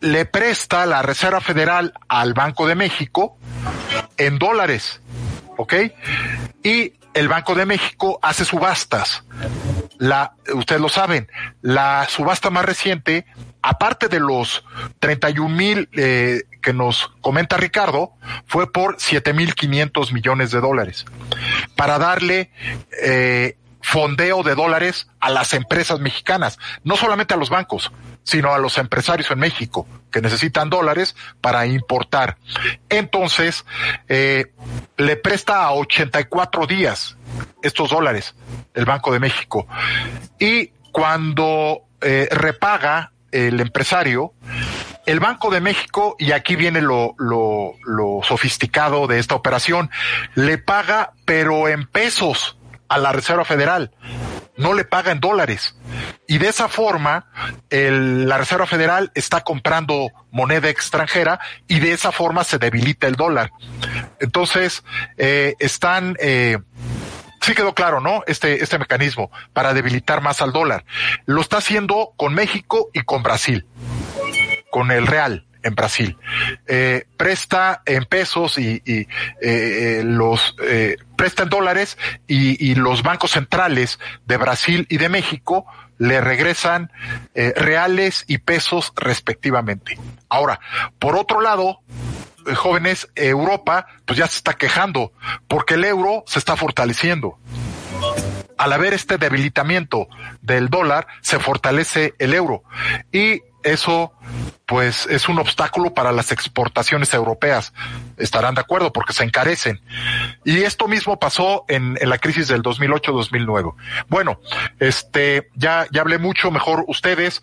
[0.00, 3.38] le presta la Reserva Federal al Banco de México
[4.16, 5.00] en dólares,
[5.56, 5.74] ¿ok?
[6.64, 9.22] Y el Banco de México hace subastas.
[9.98, 11.30] La, ustedes lo saben,
[11.62, 13.24] la subasta más reciente,
[13.66, 14.64] aparte de los
[15.00, 18.12] 31 mil eh, que nos comenta Ricardo,
[18.46, 21.04] fue por 7 mil 500 millones de dólares.
[21.74, 22.52] Para darle
[23.02, 27.90] eh, fondeo de dólares a las empresas mexicanas, no solamente a los bancos,
[28.22, 32.36] sino a los empresarios en México que necesitan dólares para importar.
[32.88, 33.64] Entonces,
[34.08, 34.52] eh,
[34.96, 37.16] le presta a 84 días
[37.62, 38.36] estos dólares
[38.74, 39.66] el Banco de México.
[40.38, 44.32] Y cuando eh, repaga el empresario,
[45.06, 47.74] el Banco de México, y aquí viene lo, lo,
[48.22, 49.90] sofisticado de esta operación,
[50.34, 52.58] le paga pero en pesos
[52.88, 53.92] a la Reserva Federal,
[54.56, 55.76] no le paga en dólares.
[56.26, 57.26] Y de esa forma,
[57.70, 63.52] la Reserva Federal está comprando moneda extranjera y de esa forma se debilita el dólar.
[64.18, 64.82] Entonces,
[65.18, 66.58] eh, están, eh,
[67.46, 68.24] sí quedó claro, ¿no?
[68.26, 70.84] Este, este mecanismo para debilitar más al dólar.
[71.26, 73.66] Lo está haciendo con México y con Brasil,
[74.70, 76.16] con el real en Brasil.
[76.66, 79.08] Eh, presta en pesos y, y eh,
[79.40, 85.08] eh los eh, presta en dólares y, y, los bancos centrales de Brasil y de
[85.08, 85.66] México
[85.98, 86.92] le regresan
[87.34, 89.98] eh, reales y pesos respectivamente.
[90.28, 90.60] Ahora,
[90.98, 91.80] por otro lado,
[92.54, 95.12] jóvenes, Europa pues ya se está quejando
[95.48, 97.38] porque el euro se está fortaleciendo
[98.56, 100.08] al haber este debilitamiento
[100.40, 102.62] del dólar, se fortalece el euro.
[103.12, 104.12] Y eso
[104.64, 107.72] pues es un obstáculo para las exportaciones europeas.
[108.16, 109.80] Estarán de acuerdo porque se encarecen.
[110.44, 113.74] Y esto mismo pasó en, en la crisis del 2008-2009.
[114.08, 114.40] Bueno,
[114.80, 117.42] este, ya, ya hablé mucho, mejor ustedes,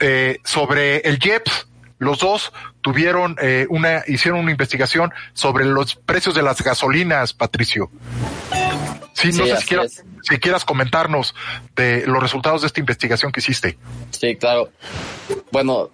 [0.00, 1.68] eh, sobre el JEPS.
[1.98, 7.90] Los dos tuvieron eh, una, hicieron una investigación sobre los precios de las gasolinas, Patricio.
[9.14, 11.34] Sí, no sé si quieras, si quieras comentarnos
[11.74, 13.78] de los resultados de esta investigación que hiciste.
[14.10, 14.70] Sí, claro.
[15.52, 15.90] Bueno,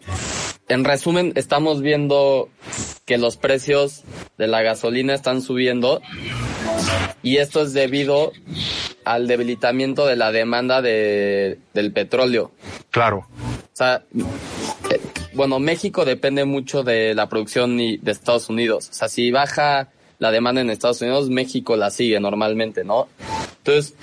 [0.69, 2.49] en resumen, estamos viendo
[3.05, 4.03] que los precios
[4.39, 6.03] de la gasolina están subiendo
[7.23, 8.33] y esto es debido
[9.05, 12.51] al debilitamiento de la demanda de, del petróleo.
[12.91, 13.29] Claro.
[13.29, 14.03] O sea,
[15.35, 18.89] bueno, México depende mucho de la producción de Estados Unidos.
[18.91, 23.09] O sea, si baja la demanda en Estados Unidos, México la sigue normalmente, ¿no?
[23.59, 23.95] Entonces,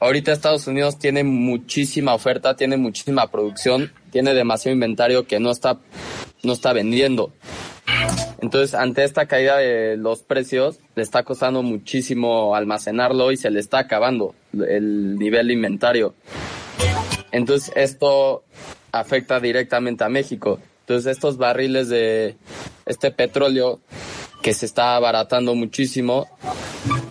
[0.00, 5.78] ahorita Estados Unidos tiene muchísima oferta, tiene muchísima producción, tiene demasiado inventario que no está,
[6.42, 7.32] no está vendiendo.
[8.40, 13.60] Entonces, ante esta caída de los precios, le está costando muchísimo almacenarlo y se le
[13.60, 16.14] está acabando el nivel de inventario.
[17.32, 18.44] Entonces, esto
[18.92, 20.60] afecta directamente a México.
[20.86, 22.36] Entonces, estos barriles de
[22.86, 23.80] este petróleo
[24.40, 26.28] que se está abaratando muchísimo,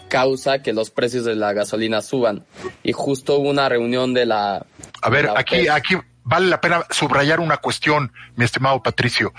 [0.08, 2.46] causa que los precios de la gasolina suban.
[2.84, 4.66] Y justo hubo una reunión de la...
[5.02, 9.34] A ver, aquí, aquí vale la pena subrayar una cuestión, mi estimado Patricio.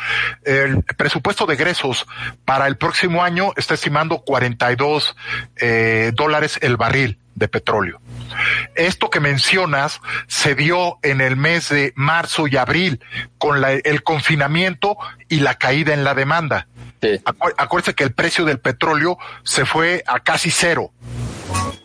[0.45, 2.07] El presupuesto de egresos
[2.45, 5.15] para el próximo año está estimando 42
[5.57, 8.01] eh, dólares el barril de petróleo.
[8.77, 13.01] Esto que mencionas se dio en el mes de marzo y abril
[13.37, 14.97] con la, el confinamiento
[15.29, 16.69] y la caída en la demanda.
[17.03, 17.21] Sí.
[17.59, 20.93] acuérdense que el precio del petróleo se fue a casi cero.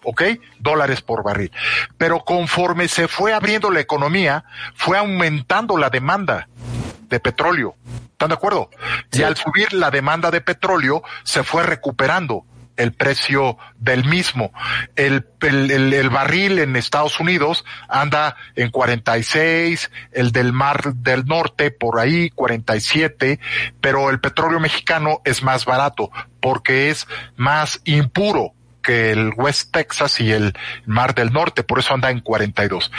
[0.03, 0.23] ¿Ok?
[0.59, 1.51] Dólares por barril.
[1.97, 4.43] Pero conforme se fue abriendo la economía,
[4.75, 6.47] fue aumentando la demanda
[7.09, 7.75] de petróleo.
[8.11, 8.69] ¿Están de acuerdo?
[9.11, 9.21] Sí.
[9.21, 12.45] Y al subir la demanda de petróleo, se fue recuperando
[12.77, 14.51] el precio del mismo.
[14.95, 21.25] El, el, el, el, barril en Estados Unidos anda en 46, el del Mar del
[21.25, 23.39] Norte por ahí 47,
[23.81, 30.19] pero el petróleo mexicano es más barato porque es más impuro que el West Texas
[30.19, 30.53] y el
[30.85, 32.91] Mar del Norte, por eso anda en 42.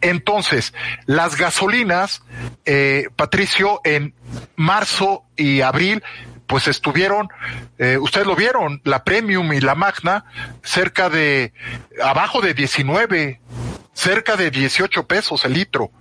[0.00, 0.74] Entonces,
[1.06, 2.22] las gasolinas,
[2.64, 4.14] eh, Patricio, en
[4.56, 6.02] marzo y abril
[6.50, 7.28] pues estuvieron,
[7.78, 10.24] eh, ustedes lo vieron, la Premium y la Magna,
[10.64, 11.52] cerca de,
[12.02, 13.40] abajo de 19,
[13.92, 15.92] cerca de 18 pesos el litro.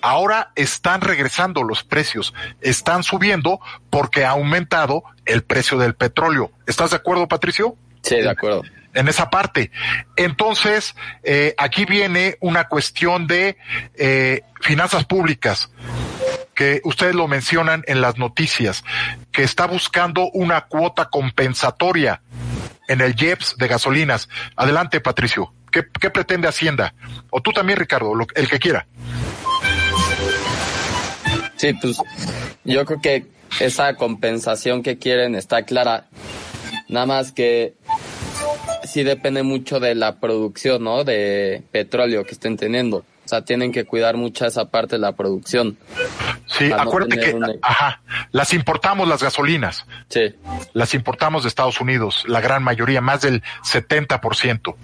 [0.00, 6.50] Ahora están regresando los precios, están subiendo porque ha aumentado el precio del petróleo.
[6.66, 7.76] ¿Estás de acuerdo, Patricio?
[8.02, 8.62] Sí, de acuerdo.
[8.94, 9.70] En esa parte.
[10.16, 13.56] Entonces, eh, aquí viene una cuestión de
[13.94, 15.70] eh, finanzas públicas
[16.54, 18.82] que ustedes lo mencionan en las noticias,
[19.30, 22.22] que está buscando una cuota compensatoria
[22.88, 24.28] en el JEPS de gasolinas.
[24.56, 25.52] Adelante, Patricio.
[25.70, 26.94] ¿Qué, qué pretende Hacienda?
[27.30, 28.86] O tú también, Ricardo, lo, el que quiera.
[31.56, 31.98] Sí, pues
[32.64, 33.26] yo creo que
[33.60, 36.06] esa compensación que quieren está clara.
[36.88, 37.74] Nada más que
[38.88, 41.04] sí depende mucho de la producción, ¿no?
[41.04, 43.04] De petróleo que estén teniendo.
[43.28, 45.76] O sea, tienen que cuidar mucho esa parte de la producción.
[46.46, 47.48] Sí, acuérdate no que, una...
[47.60, 48.00] ajá,
[48.32, 49.84] las importamos las gasolinas.
[50.08, 50.34] Sí.
[50.72, 54.74] Las importamos de Estados Unidos, la gran mayoría, más del 70%.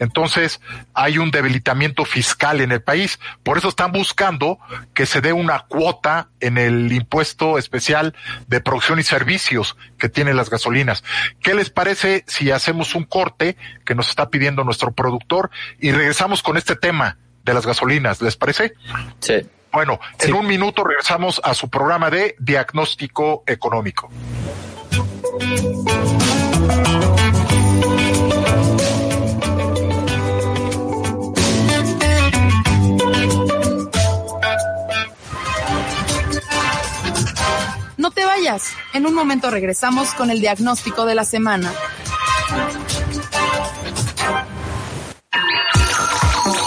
[0.00, 0.60] Entonces,
[0.92, 3.20] hay un debilitamiento fiscal en el país.
[3.44, 4.58] Por eso están buscando
[4.92, 8.16] que se dé una cuota en el impuesto especial
[8.48, 11.04] de producción y servicios que tienen las gasolinas.
[11.40, 16.42] ¿Qué les parece si hacemos un corte que nos está pidiendo nuestro productor y regresamos
[16.42, 17.18] con este tema?
[17.44, 18.74] De las gasolinas, ¿les parece?
[19.20, 19.34] Sí.
[19.72, 20.28] Bueno, sí.
[20.28, 24.08] en un minuto regresamos a su programa de diagnóstico económico.
[37.96, 38.74] No te vayas.
[38.92, 41.72] En un momento regresamos con el diagnóstico de la semana.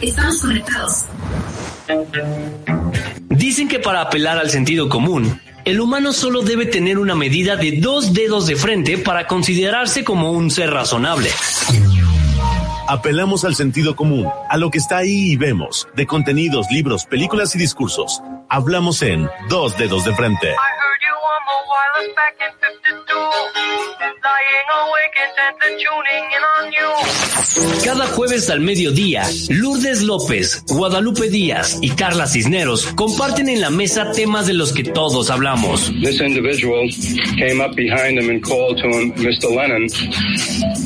[0.00, 1.04] Estamos conectados.
[3.30, 7.80] Dicen que para apelar al sentido común, el humano solo debe tener una medida de
[7.80, 11.30] dos dedos de frente para considerarse como un ser razonable.
[12.86, 17.56] Apelamos al sentido común, a lo que está ahí y vemos, de contenidos, libros, películas
[17.56, 18.22] y discursos.
[18.48, 20.54] Hablamos en Dos Dedos de Frente.
[27.84, 34.10] Cada jueves al mediodía, Lourdes López, Guadalupe Díaz y Carla Cisneros comparten en la mesa
[34.12, 35.92] temas de los que todos hablamos.
[36.02, 36.88] This individual
[37.36, 39.50] came up behind him and called to him, Mr.
[39.54, 39.86] Lennon,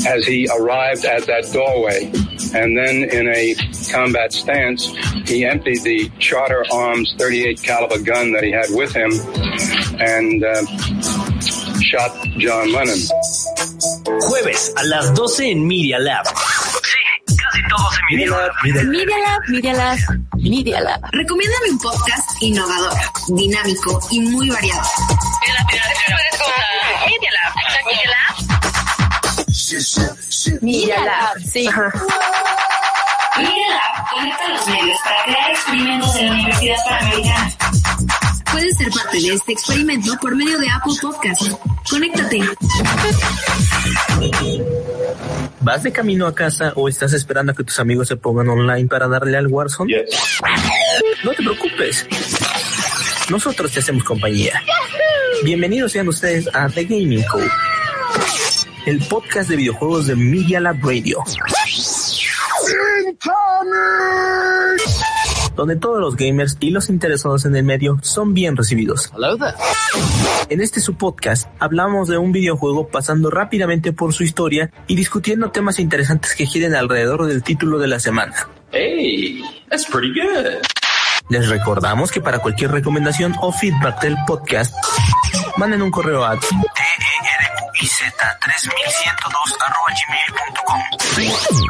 [0.06, 2.10] as he arrived at that doorway.
[2.54, 3.54] And then in a
[3.90, 4.86] combat stance,
[5.28, 9.10] he emptied the Charter Arms 38 caliber gun that he had with him
[10.00, 10.64] and uh,
[11.80, 12.98] shot John Lennon.
[14.20, 16.24] Jueves a las 12 en Media Lab.
[16.26, 18.52] Sí, casi todos en Media Lab.
[18.62, 18.88] Media
[19.18, 19.98] Lab, Media Lab,
[20.38, 21.00] Media Lab.
[21.12, 22.92] Recomiéndame un podcast innovador,
[23.28, 24.82] dinámico y muy variado.
[29.72, 30.52] Lab, sí.
[30.62, 31.36] Media Lab
[34.10, 37.52] conecta los medios para crear experimentos en la Universidad Panamericana.
[38.50, 41.42] Puedes ser parte de este experimento por medio de Apple Podcast.
[41.90, 42.40] Conéctate.
[45.60, 48.88] ¿Vas de camino a casa o estás esperando a que tus amigos se pongan online
[48.88, 50.06] para darle al Warzone?
[51.24, 52.06] No te preocupes.
[53.28, 54.62] Nosotros te hacemos compañía.
[55.44, 57.50] Bienvenidos sean ustedes a The Gaming Code,
[58.88, 61.22] el podcast de videojuegos de Media Lab Radio.
[65.54, 69.12] donde todos los gamers y los interesados en el medio son bien recibidos.
[70.48, 75.50] En este su podcast hablamos de un videojuego pasando rápidamente por su historia y discutiendo
[75.50, 78.48] temas interesantes que giren alrededor del título de la semana.
[78.72, 80.62] Hey, that's pretty good.
[81.28, 84.74] Les recordamos que para cualquier recomendación o feedback del podcast,
[85.58, 86.38] manden un correo a
[88.18, 90.80] teruz3102@gmail.com.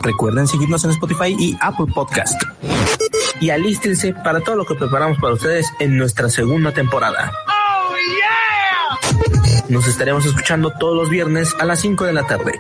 [0.03, 2.43] Recuerden seguirnos en Spotify y Apple Podcast.
[3.41, 7.33] Y alístense para todo lo que preparamos para ustedes en nuestra segunda temporada.
[9.69, 12.59] Nos estaremos escuchando todos los viernes a las 5 de la tarde.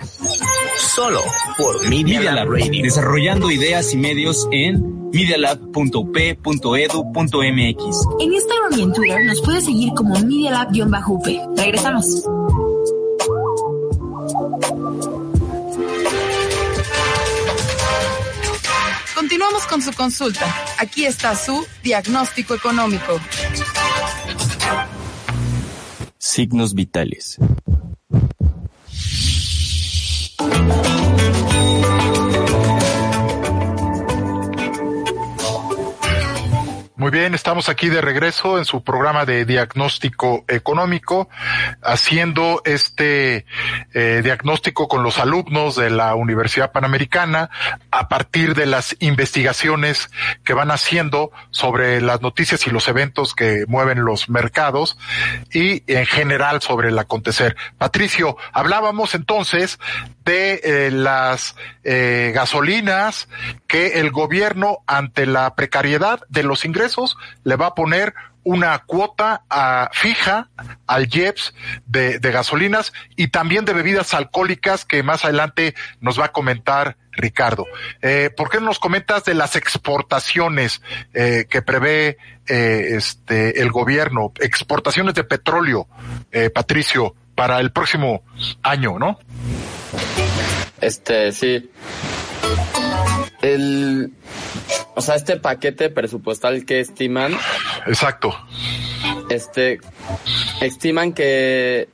[0.77, 1.23] Solo
[1.57, 2.83] por Media, Media Lab Radio.
[2.83, 8.07] desarrollando ideas y medios en medialab.up.edu.mx.
[8.21, 11.27] En Instagram y en Twitter nos puedes seguir como Media Lab-UP.
[11.57, 12.29] Regresamos.
[19.39, 20.53] Continuamos con su consulta.
[20.81, 23.21] Aquí está su diagnóstico económico.
[26.19, 27.39] Signos vitales.
[37.09, 41.31] Muy bien, estamos aquí de regreso en su programa de diagnóstico económico,
[41.81, 43.47] haciendo este
[43.95, 47.49] eh, diagnóstico con los alumnos de la Universidad Panamericana
[47.91, 50.11] a partir de las investigaciones
[50.45, 54.99] que van haciendo sobre las noticias y los eventos que mueven los mercados
[55.51, 57.57] y en general sobre el acontecer.
[57.79, 59.79] Patricio, hablábamos entonces
[60.27, 63.31] de eh, las eh, gasolinas
[63.67, 66.98] que el gobierno ante la precariedad de los ingresos
[67.45, 70.49] le va a poner una cuota ah, fija
[70.87, 71.55] al IEPS
[71.87, 77.67] de, gasolinas y también de bebidas alcohólicas que más adelante nos va a comentar Ricardo.
[78.01, 80.81] Eh, ¿Por qué no nos comentas de las exportaciones
[81.13, 84.33] eh, que prevé eh, este el gobierno?
[84.41, 85.87] Exportaciones de petróleo,
[86.55, 88.23] Patricio, para el próximo
[88.63, 89.19] año, ¿no?
[90.81, 91.71] Este, sí.
[93.43, 94.13] El,
[94.99, 97.33] o sea, este paquete presupuestal que estiman.
[97.87, 98.35] Exacto.
[99.31, 99.79] Este,
[100.61, 101.89] estiman que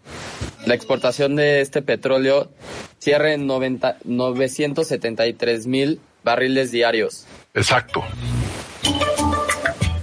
[0.65, 2.51] la exportación de este petróleo
[2.99, 7.27] cierre en 90, 973 mil barriles diarios.
[7.53, 8.03] Exacto.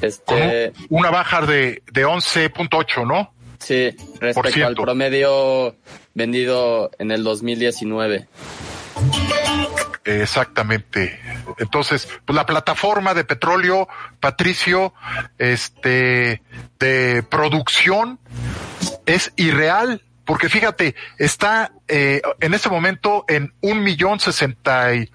[0.03, 3.33] Este, Una baja de, de 11.8, ¿no?
[3.57, 5.75] sí, respecto al promedio
[6.13, 8.27] vendido en el 2019.
[10.03, 11.19] Exactamente.
[11.57, 13.87] Entonces, pues la plataforma de petróleo,
[14.19, 14.93] Patricio,
[15.37, 16.41] este,
[16.79, 18.19] de producción
[19.05, 25.11] es irreal, porque fíjate, está eh, en este momento en un millón sesenta y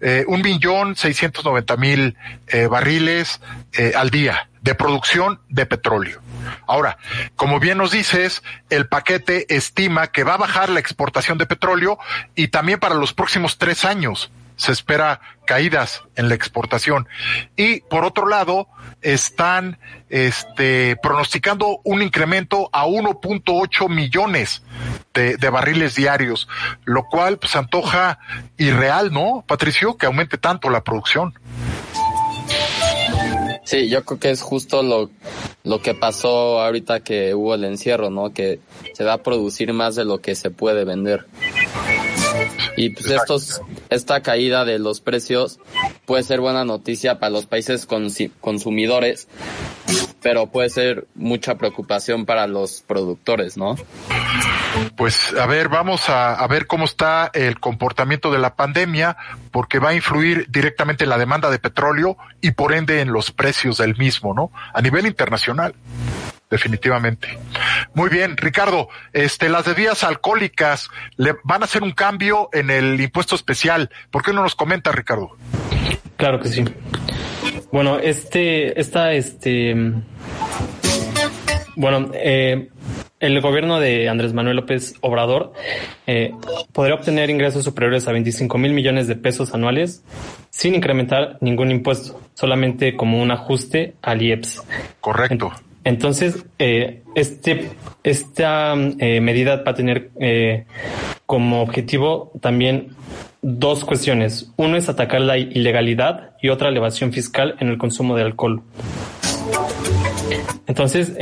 [0.00, 2.16] eh, un millón seiscientos noventa mil
[2.48, 3.40] eh, barriles
[3.72, 6.20] eh, al día de producción de petróleo.
[6.66, 6.98] Ahora,
[7.36, 11.98] como bien nos dices, el paquete estima que va a bajar la exportación de petróleo
[12.34, 14.30] y también para los próximos tres años.
[14.56, 17.06] se espera caídas en la exportación.
[17.56, 18.66] Y por otro lado,
[19.02, 19.78] están
[20.08, 24.62] este, pronosticando un incremento a 1.8 millones
[25.14, 26.48] de, de, barriles diarios,
[26.84, 28.18] lo cual pues antoja
[28.56, 29.96] irreal, ¿no, Patricio?
[29.96, 31.38] Que aumente tanto la producción.
[33.68, 35.10] Sí, yo creo que es justo lo,
[35.62, 38.32] lo que pasó ahorita que hubo el encierro, ¿no?
[38.32, 38.60] Que
[38.94, 41.26] se va a producir más de lo que se puede vender.
[42.78, 43.60] Y pues estos,
[43.90, 45.58] esta caída de los precios
[46.06, 47.86] puede ser buena noticia para los países
[48.40, 49.28] consumidores,
[50.22, 53.76] pero puede ser mucha preocupación para los productores, ¿no?
[54.96, 59.16] Pues a ver, vamos a, ver cómo está el comportamiento de la pandemia,
[59.50, 63.30] porque va a influir directamente en la demanda de petróleo y por ende en los
[63.30, 64.50] precios del mismo, ¿no?
[64.72, 65.74] A nivel internacional.
[66.50, 67.38] Definitivamente.
[67.92, 73.00] Muy bien, Ricardo, este, las bebidas alcohólicas le van a hacer un cambio en el
[73.00, 73.90] impuesto especial.
[74.10, 75.36] ¿Por qué no nos comenta, Ricardo?
[76.16, 76.64] Claro que sí.
[77.70, 79.76] Bueno, este, esta, este,
[81.76, 82.70] bueno, eh,
[83.20, 85.52] el gobierno de Andrés Manuel López Obrador
[86.06, 86.32] eh,
[86.72, 90.04] podría obtener ingresos superiores a 25 mil millones de pesos anuales
[90.50, 94.62] sin incrementar ningún impuesto, solamente como un ajuste al IEPS.
[95.00, 95.52] Correcto.
[95.84, 97.70] Entonces, eh, este,
[98.04, 100.66] esta eh, medida va a tener eh,
[101.24, 102.88] como objetivo también
[103.40, 104.52] dos cuestiones.
[104.56, 108.62] Uno es atacar la ilegalidad y otra elevación fiscal en el consumo de alcohol.
[110.66, 111.16] Entonces,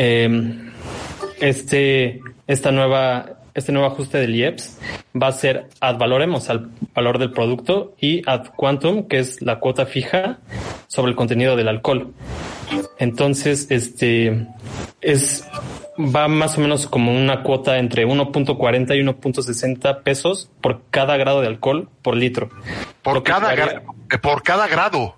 [1.41, 4.79] este, esta nueva, este nuevo ajuste del IEPS
[5.21, 9.59] va a ser ad valoremos al valor del producto y ad quantum, que es la
[9.59, 10.39] cuota fija
[10.87, 12.13] sobre el contenido del alcohol.
[12.99, 14.47] Entonces, este
[15.01, 15.47] es
[15.99, 21.41] va más o menos como una cuota entre 1.40 y 1.60 pesos por cada grado
[21.41, 22.51] de alcohol por litro.
[23.03, 23.83] Por cada
[24.21, 25.17] por cada grado.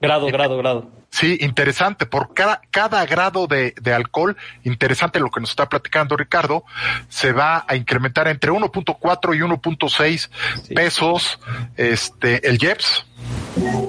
[0.00, 0.99] Grado, grado, grado.
[1.20, 2.06] Sí, interesante.
[2.06, 6.64] Por cada, cada grado de, de, alcohol, interesante lo que nos está platicando Ricardo,
[7.10, 11.38] se va a incrementar entre 1.4 y 1.6 pesos
[11.76, 13.04] este, el JEPS.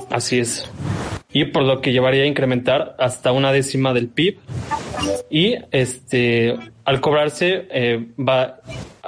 [0.09, 0.69] Así es.
[1.33, 4.39] Y por lo que llevaría a incrementar hasta una décima del PIB.
[5.29, 8.59] Y este, al cobrarse, eh, va,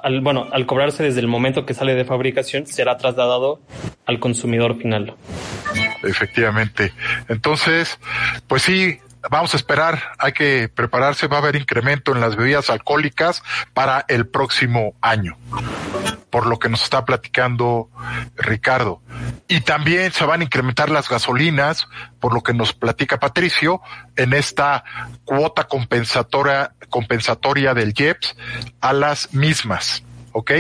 [0.02, 3.62] al, bueno, al cobrarse desde el momento que sale de fabricación, será trasladado
[4.06, 5.16] al consumidor final.
[6.04, 6.94] Efectivamente.
[7.28, 8.00] Entonces,
[8.48, 9.00] pues sí,
[9.30, 13.44] vamos a esperar, hay que prepararse, va a haber incremento en las bebidas alcohólicas
[13.74, 15.38] para el próximo año
[16.34, 17.92] por lo que nos está platicando
[18.36, 19.04] Ricardo.
[19.48, 21.88] Y también se van a incrementar las gasolinas,
[22.20, 23.82] por lo que nos platica Patricio,
[24.16, 24.84] en esta
[25.26, 28.36] cuota compensatoria, compensatoria del IEPS
[28.82, 30.02] a las mismas.
[30.32, 30.52] ¿ok?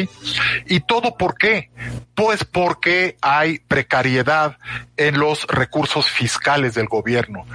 [0.67, 1.71] ¿Y todo por qué?
[2.13, 4.59] Pues porque hay precariedad
[4.95, 7.47] en los recursos fiscales del gobierno.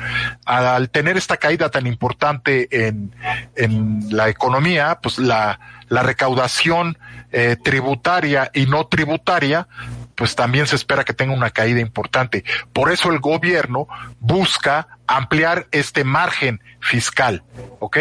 [0.45, 3.15] Al tener esta caída tan importante en,
[3.55, 6.99] en la economía, pues la, la recaudación
[7.33, 9.69] eh, tributaria y no tributaria,
[10.15, 12.45] pues también se espera que tenga una caída importante.
[12.73, 13.87] Por eso el gobierno
[14.19, 17.45] busca ampliar este margen fiscal,
[17.79, 17.99] ¿ok?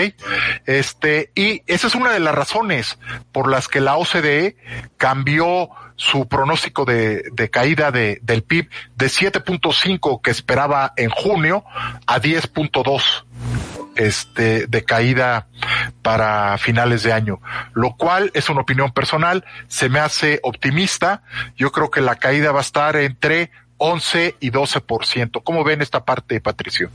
[0.66, 2.98] Este, y esa es una de las razones
[3.32, 4.58] por las que la OCDE
[4.98, 11.64] cambió su pronóstico de, de caída de, del PIB de 7.5 que esperaba en junio
[12.06, 13.26] a 10.2
[13.98, 15.48] este, de caída
[16.02, 17.42] para finales de año,
[17.74, 21.24] lo cual es una opinión personal, se me hace optimista,
[21.56, 25.42] yo creo que la caída va a estar entre 11 y 12%.
[25.44, 26.90] ¿Cómo ven esta parte, Patricio,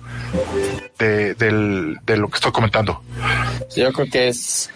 [0.98, 1.34] de,
[2.16, 3.02] lo que estoy comentando?
[3.76, 4.70] Yo creo que es,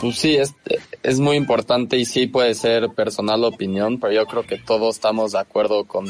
[0.00, 0.54] pues sí, es,
[1.02, 5.32] es muy importante y sí puede ser personal opinión, pero yo creo que todos estamos
[5.32, 6.06] de acuerdo con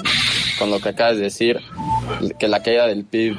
[0.67, 1.61] lo que acabas de decir,
[2.39, 3.39] que la caída del PIB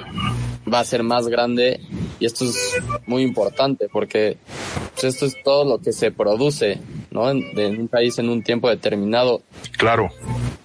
[0.71, 1.79] va a ser más grande
[2.19, 4.37] y esto es muy importante porque
[4.93, 7.29] pues, esto es todo lo que se produce, ¿no?
[7.29, 9.41] En, en un país en un tiempo determinado.
[9.77, 10.09] Claro.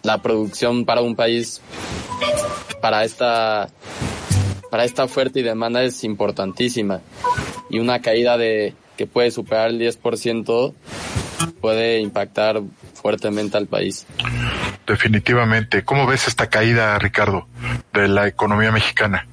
[0.02, 1.60] La producción para un país,
[2.80, 3.68] para esta,
[4.70, 7.00] para esta oferta y demanda es importantísima
[7.70, 10.74] y una caída de que puede superar el 10%
[11.60, 12.62] puede impactar
[13.06, 14.04] fuertemente al país.
[14.84, 15.84] Definitivamente.
[15.84, 17.46] ¿Cómo ves esta caída, Ricardo,
[17.92, 19.28] de la economía mexicana?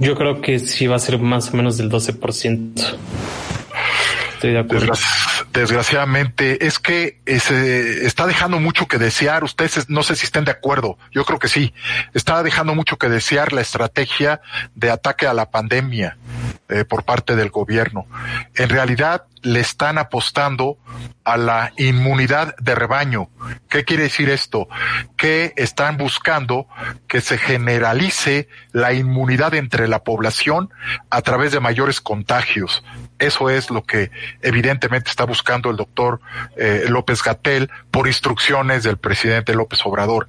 [0.00, 2.96] Yo creo que sí va a ser más o menos del 12%.
[4.34, 4.94] Estoy de acuerdo.
[5.52, 9.44] desgraciadamente, es que se está dejando mucho que desear.
[9.44, 10.98] Ustedes no sé si estén de acuerdo.
[11.12, 11.72] Yo creo que sí.
[12.14, 14.40] Está dejando mucho que desear la estrategia
[14.74, 16.16] de ataque a la pandemia.
[16.72, 18.06] Eh, por parte del gobierno.
[18.54, 20.78] En realidad le están apostando
[21.24, 23.28] a la inmunidad de rebaño.
[23.68, 24.68] ¿Qué quiere decir esto?
[25.16, 26.66] Que están buscando
[27.08, 30.70] que se generalice la inmunidad entre la población
[31.10, 32.82] a través de mayores contagios.
[33.22, 34.10] Eso es lo que
[34.40, 36.20] evidentemente está buscando el doctor
[36.56, 40.26] eh, López Gatel por instrucciones del presidente López Obrador.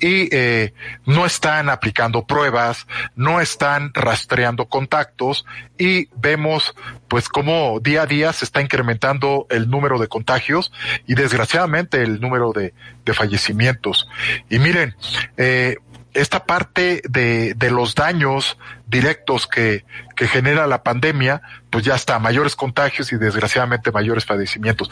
[0.00, 0.74] Y eh,
[1.06, 5.46] no están aplicando pruebas, no están rastreando contactos
[5.78, 6.74] y vemos
[7.06, 10.72] pues cómo día a día se está incrementando el número de contagios
[11.06, 12.74] y desgraciadamente el número de,
[13.04, 14.08] de fallecimientos.
[14.50, 14.96] Y miren,
[15.36, 15.76] eh,
[16.14, 19.84] esta parte de, de los daños directos que,
[20.14, 24.90] que genera la pandemia, pues ya está, mayores contagios y desgraciadamente mayores padecimientos.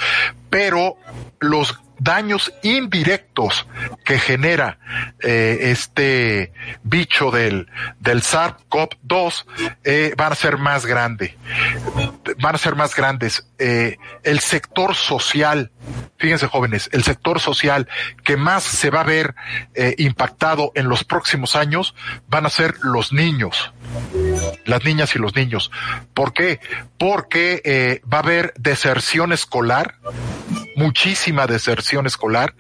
[0.49, 0.97] Pero
[1.39, 3.67] los daños indirectos
[4.05, 4.79] que genera
[5.23, 6.53] eh, este
[6.83, 7.69] bicho del,
[8.01, 9.45] del SARS-CoV-2
[9.85, 11.35] eh, van a ser más grandes.
[12.39, 13.47] Van a ser más grandes.
[13.59, 15.71] Eh, el sector social,
[16.19, 17.89] fíjense jóvenes, el sector social
[18.25, 19.35] que más se va a ver
[19.75, 21.95] eh, impactado en los próximos años
[22.29, 23.73] van a ser los niños
[24.65, 25.71] las niñas y los niños.
[26.15, 26.61] ¿Por qué?
[26.99, 29.97] Porque eh, va a haber deserción escolar,
[30.77, 32.55] muchísima deserción escolar,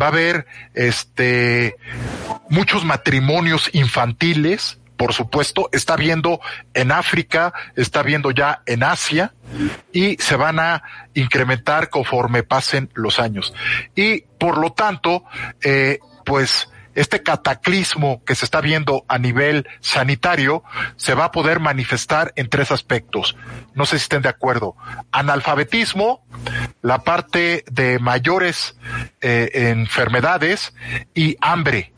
[0.00, 1.76] va a haber este
[2.48, 6.40] muchos matrimonios infantiles, por supuesto, está viendo
[6.74, 9.34] en África, está viendo ya en Asia
[9.92, 10.84] y se van a
[11.14, 13.52] incrementar conforme pasen los años.
[13.96, 15.24] Y por lo tanto,
[15.60, 20.62] eh, pues este cataclismo que se está viendo a nivel sanitario
[20.94, 23.36] se va a poder manifestar en tres aspectos.
[23.74, 24.76] No sé si estén de acuerdo.
[25.10, 26.24] Analfabetismo,
[26.80, 28.76] la parte de mayores
[29.20, 30.74] eh, enfermedades
[31.12, 31.92] y hambre.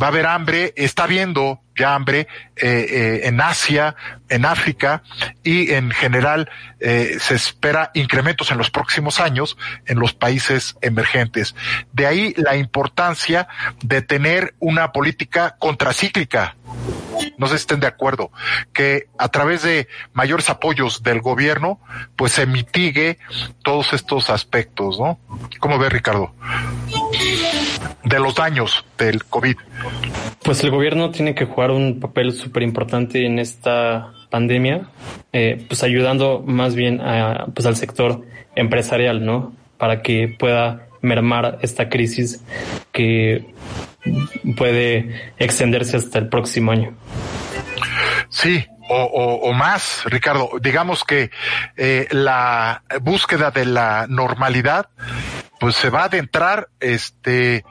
[0.00, 2.26] Va a haber hambre, está habiendo ya hambre
[2.56, 3.94] eh, eh, en Asia,
[4.28, 5.02] en África
[5.42, 11.54] y en general eh, se espera incrementos en los próximos años en los países emergentes.
[11.92, 13.48] De ahí la importancia
[13.82, 16.56] de tener una política contracíclica.
[17.36, 18.30] No sé si estén de acuerdo,
[18.72, 21.80] que a través de mayores apoyos del gobierno,
[22.14, 23.18] pues se mitigue
[23.62, 25.18] todos estos aspectos, ¿no?
[25.58, 26.32] ¿Cómo ve Ricardo?
[28.04, 29.56] De los daños del COVID.
[30.42, 34.88] Pues el gobierno tiene que jugar un papel súper importante en esta pandemia,
[35.32, 38.22] eh, pues ayudando más bien a, pues al sector
[38.54, 39.52] empresarial, ¿no?
[39.76, 42.42] Para que pueda mermar esta crisis
[42.92, 43.52] que
[44.56, 46.96] puede extenderse hasta el próximo año.
[48.28, 50.50] Sí, o, o, o, más, Ricardo.
[50.60, 51.30] Digamos que
[51.76, 54.88] eh, la búsqueda de la normalidad,
[55.60, 57.64] pues se va a adentrar, este,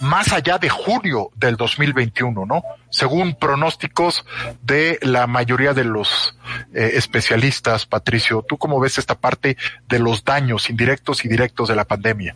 [0.00, 2.62] más allá de junio del 2021, ¿no?
[2.90, 4.24] Según pronósticos
[4.62, 6.36] de la mayoría de los
[6.74, 9.56] eh, especialistas, Patricio, ¿tú cómo ves esta parte
[9.88, 12.34] de los daños indirectos y directos de la pandemia?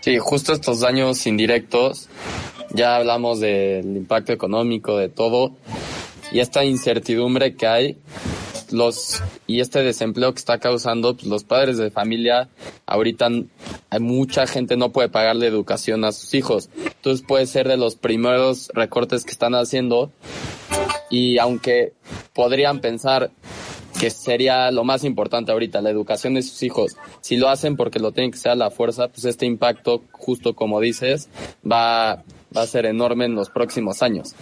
[0.00, 2.08] Sí, justo estos daños indirectos,
[2.70, 5.52] ya hablamos del impacto económico, de todo,
[6.32, 7.98] y esta incertidumbre que hay,
[8.72, 12.48] los y este desempleo que está causando pues, los padres de familia
[12.86, 13.28] ahorita
[13.90, 17.76] hay mucha gente no puede pagar la educación a sus hijos entonces puede ser de
[17.76, 20.10] los primeros recortes que están haciendo
[21.10, 21.92] y aunque
[22.32, 23.30] podrían pensar
[24.02, 26.96] que sería lo más importante ahorita, la educación de sus hijos.
[27.20, 30.56] Si lo hacen porque lo tienen que ser a la fuerza, pues este impacto, justo
[30.56, 31.28] como dices,
[31.64, 32.24] va,
[32.56, 34.34] va a ser enorme en los próximos años.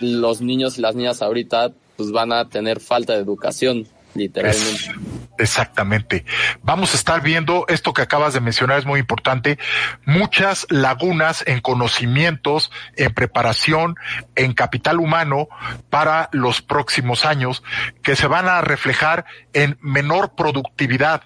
[0.00, 4.92] Los niños y las niñas ahorita pues van a tener falta de educación, literalmente.
[5.38, 6.24] Exactamente.
[6.62, 9.58] Vamos a estar viendo esto que acabas de mencionar, es muy importante,
[10.04, 13.96] muchas lagunas en conocimientos, en preparación,
[14.36, 15.48] en capital humano
[15.88, 17.62] para los próximos años
[18.02, 21.22] que se van a reflejar en menor productividad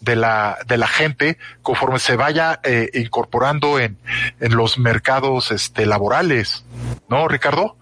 [0.00, 3.98] de la, de la gente conforme se vaya eh, incorporando en,
[4.40, 6.64] en los mercados este, laborales.
[7.08, 7.78] ¿No, Ricardo?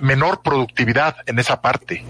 [0.00, 2.04] menor productividad en esa parte.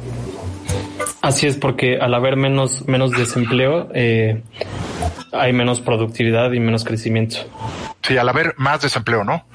[1.23, 4.43] Así es, porque al haber menos, menos desempleo, eh,
[5.31, 7.37] hay menos productividad y menos crecimiento.
[8.03, 9.47] Sí, al haber más desempleo, ¿no?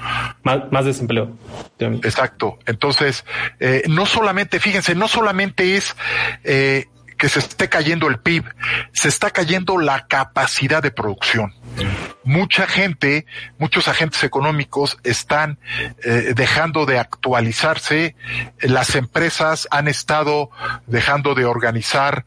[0.44, 1.36] Más, más desempleo.
[1.78, 2.58] Exacto.
[2.66, 3.26] Entonces,
[3.60, 5.98] eh, no solamente, fíjense, no solamente es
[6.46, 6.86] eh,
[7.18, 8.46] que se esté cayendo el PIB,
[8.94, 11.54] se está cayendo la capacidad de producción.
[12.24, 13.26] Mucha gente,
[13.58, 15.60] muchos agentes económicos están
[16.04, 18.16] eh, dejando de actualizarse,
[18.62, 20.50] las empresas han estado
[20.88, 22.26] dejando de organizar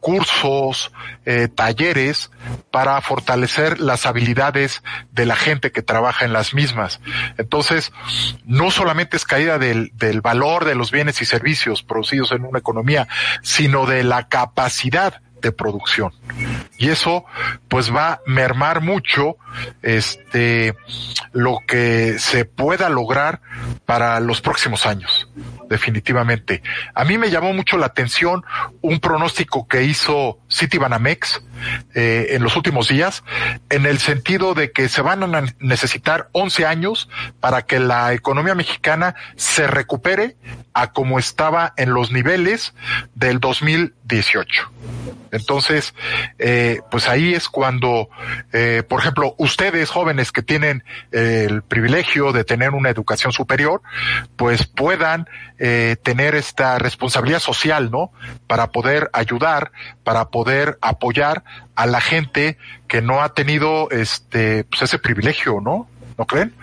[0.00, 0.92] cursos,
[1.26, 2.30] eh, talleres
[2.70, 7.00] para fortalecer las habilidades de la gente que trabaja en las mismas.
[7.38, 7.92] Entonces,
[8.44, 12.58] no solamente es caída del, del valor de los bienes y servicios producidos en una
[12.58, 13.08] economía,
[13.42, 16.12] sino de la capacidad de producción.
[16.78, 17.24] Y eso
[17.68, 19.36] pues va a mermar mucho
[19.82, 20.74] este
[21.32, 23.40] lo que se pueda lograr
[23.84, 25.28] para los próximos años,
[25.68, 26.62] definitivamente.
[26.94, 28.44] A mí me llamó mucho la atención
[28.80, 31.42] un pronóstico que hizo Citibanamex
[31.94, 33.22] eh, en los últimos días,
[33.70, 37.08] en el sentido de que se van a necesitar 11 años
[37.40, 40.36] para que la economía mexicana se recupere
[40.74, 42.74] a como estaba en los niveles
[43.14, 44.70] del 2018.
[45.30, 45.94] Entonces,
[46.38, 48.08] eh, pues ahí es cuando,
[48.52, 53.82] eh, por ejemplo, ustedes jóvenes que tienen eh, el privilegio de tener una educación superior,
[54.36, 55.26] pues puedan
[55.58, 58.12] eh, tener esta responsabilidad social, ¿no?
[58.46, 59.72] Para poder ayudar,
[60.04, 61.44] para poder apoyar
[61.74, 62.58] a la gente
[62.88, 65.88] que no ha tenido este, pues ese privilegio, ¿no?
[66.18, 66.54] ¿No creen?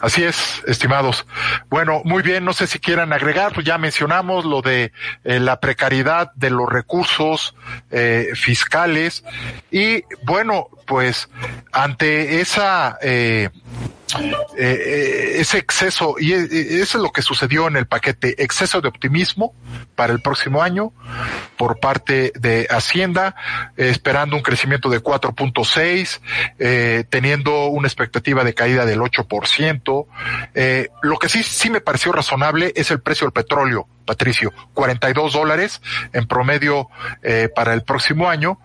[0.00, 1.26] Así es, estimados.
[1.70, 4.92] Bueno, muy bien, no sé si quieran agregar, pues ya mencionamos lo de
[5.24, 7.54] eh, la precariedad de los recursos
[7.90, 9.24] eh, fiscales
[9.70, 11.28] y bueno, pues
[11.72, 13.50] ante esa eh,
[14.56, 19.54] eh, ese exceso, y eso es lo que sucedió en el paquete, exceso de optimismo
[19.96, 20.92] para el próximo año
[21.56, 23.34] por parte de Hacienda,
[23.76, 26.20] esperando un crecimiento de 4.6,
[26.58, 30.06] eh, teniendo una expectativa de caída del 8%.
[30.54, 35.32] Eh, lo que sí, sí me pareció razonable es el precio del petróleo, Patricio, 42
[35.32, 35.80] dólares
[36.12, 36.88] en promedio
[37.22, 38.58] eh, para el próximo año,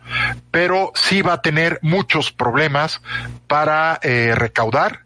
[0.51, 3.01] pero sí va a tener muchos problemas
[3.47, 5.01] para eh, recaudar.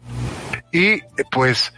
[0.72, 1.72] Y pues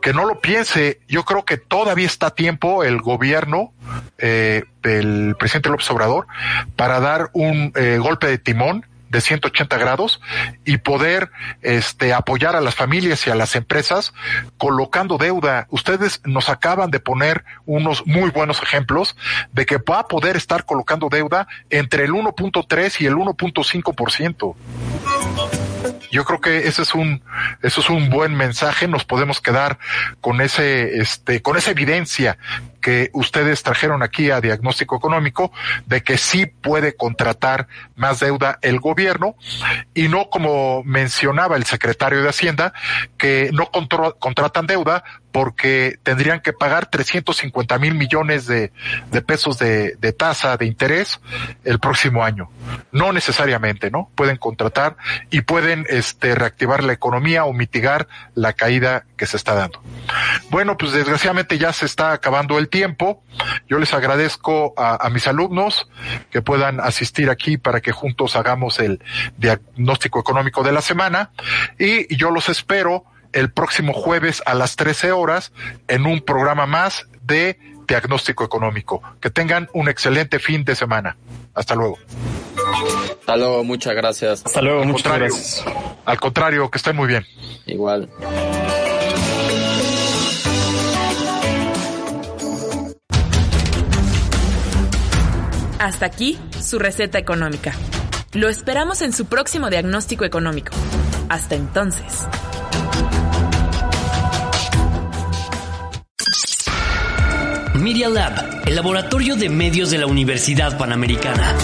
[0.00, 3.74] que no lo piense, yo creo que todavía está a tiempo el gobierno
[4.16, 6.26] eh, del presidente López Obrador
[6.74, 10.20] para dar un eh, golpe de timón de 180 grados
[10.64, 11.30] y poder
[11.62, 14.12] este apoyar a las familias y a las empresas
[14.56, 15.66] colocando deuda.
[15.70, 19.16] Ustedes nos acaban de poner unos muy buenos ejemplos
[19.52, 24.54] de que va a poder estar colocando deuda entre el 1.3 y el 1.5%.
[26.10, 27.22] Yo creo que ese es un,
[27.62, 28.88] eso es un buen mensaje.
[28.88, 29.78] Nos podemos quedar
[30.20, 32.38] con ese, este, con esa evidencia
[32.80, 35.52] que ustedes trajeron aquí a diagnóstico económico
[35.86, 39.34] de que sí puede contratar más deuda el gobierno
[39.94, 42.72] y no como mencionaba el secretario de Hacienda
[43.16, 43.70] que no
[44.18, 48.72] contratan deuda porque tendrían que pagar 350 mil millones de,
[49.10, 51.20] de pesos de, de, tasa de interés
[51.64, 52.50] el próximo año.
[52.92, 54.10] No necesariamente, ¿no?
[54.14, 54.96] Pueden contratar
[55.30, 59.82] y pueden este, reactivar la economía o mitigar la caída que se está dando.
[60.50, 63.22] Bueno, pues desgraciadamente ya se está acabando el tiempo.
[63.68, 65.88] Yo les agradezco a, a mis alumnos
[66.30, 69.02] que puedan asistir aquí para que juntos hagamos el
[69.36, 71.30] diagnóstico económico de la semana
[71.78, 75.52] y yo los espero el próximo jueves a las 13 horas
[75.86, 79.02] en un programa más de diagnóstico económico.
[79.20, 81.16] Que tengan un excelente fin de semana.
[81.54, 81.98] Hasta luego.
[83.20, 84.44] Hasta luego, muchas gracias.
[84.44, 85.64] Hasta luego, al muchas gracias.
[86.04, 87.26] Al contrario, que estén muy bien.
[87.66, 88.08] Igual.
[95.78, 97.72] Hasta aquí su receta económica.
[98.32, 100.72] Lo esperamos en su próximo diagnóstico económico.
[101.28, 102.26] Hasta entonces.
[107.74, 111.54] Media Lab, el laboratorio de medios de la Universidad Panamericana.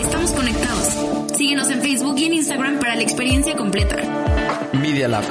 [0.00, 1.36] Estamos conectados.
[1.36, 3.96] Síguenos en Facebook y en Instagram para la experiencia completa.
[4.72, 5.24] Media Lab.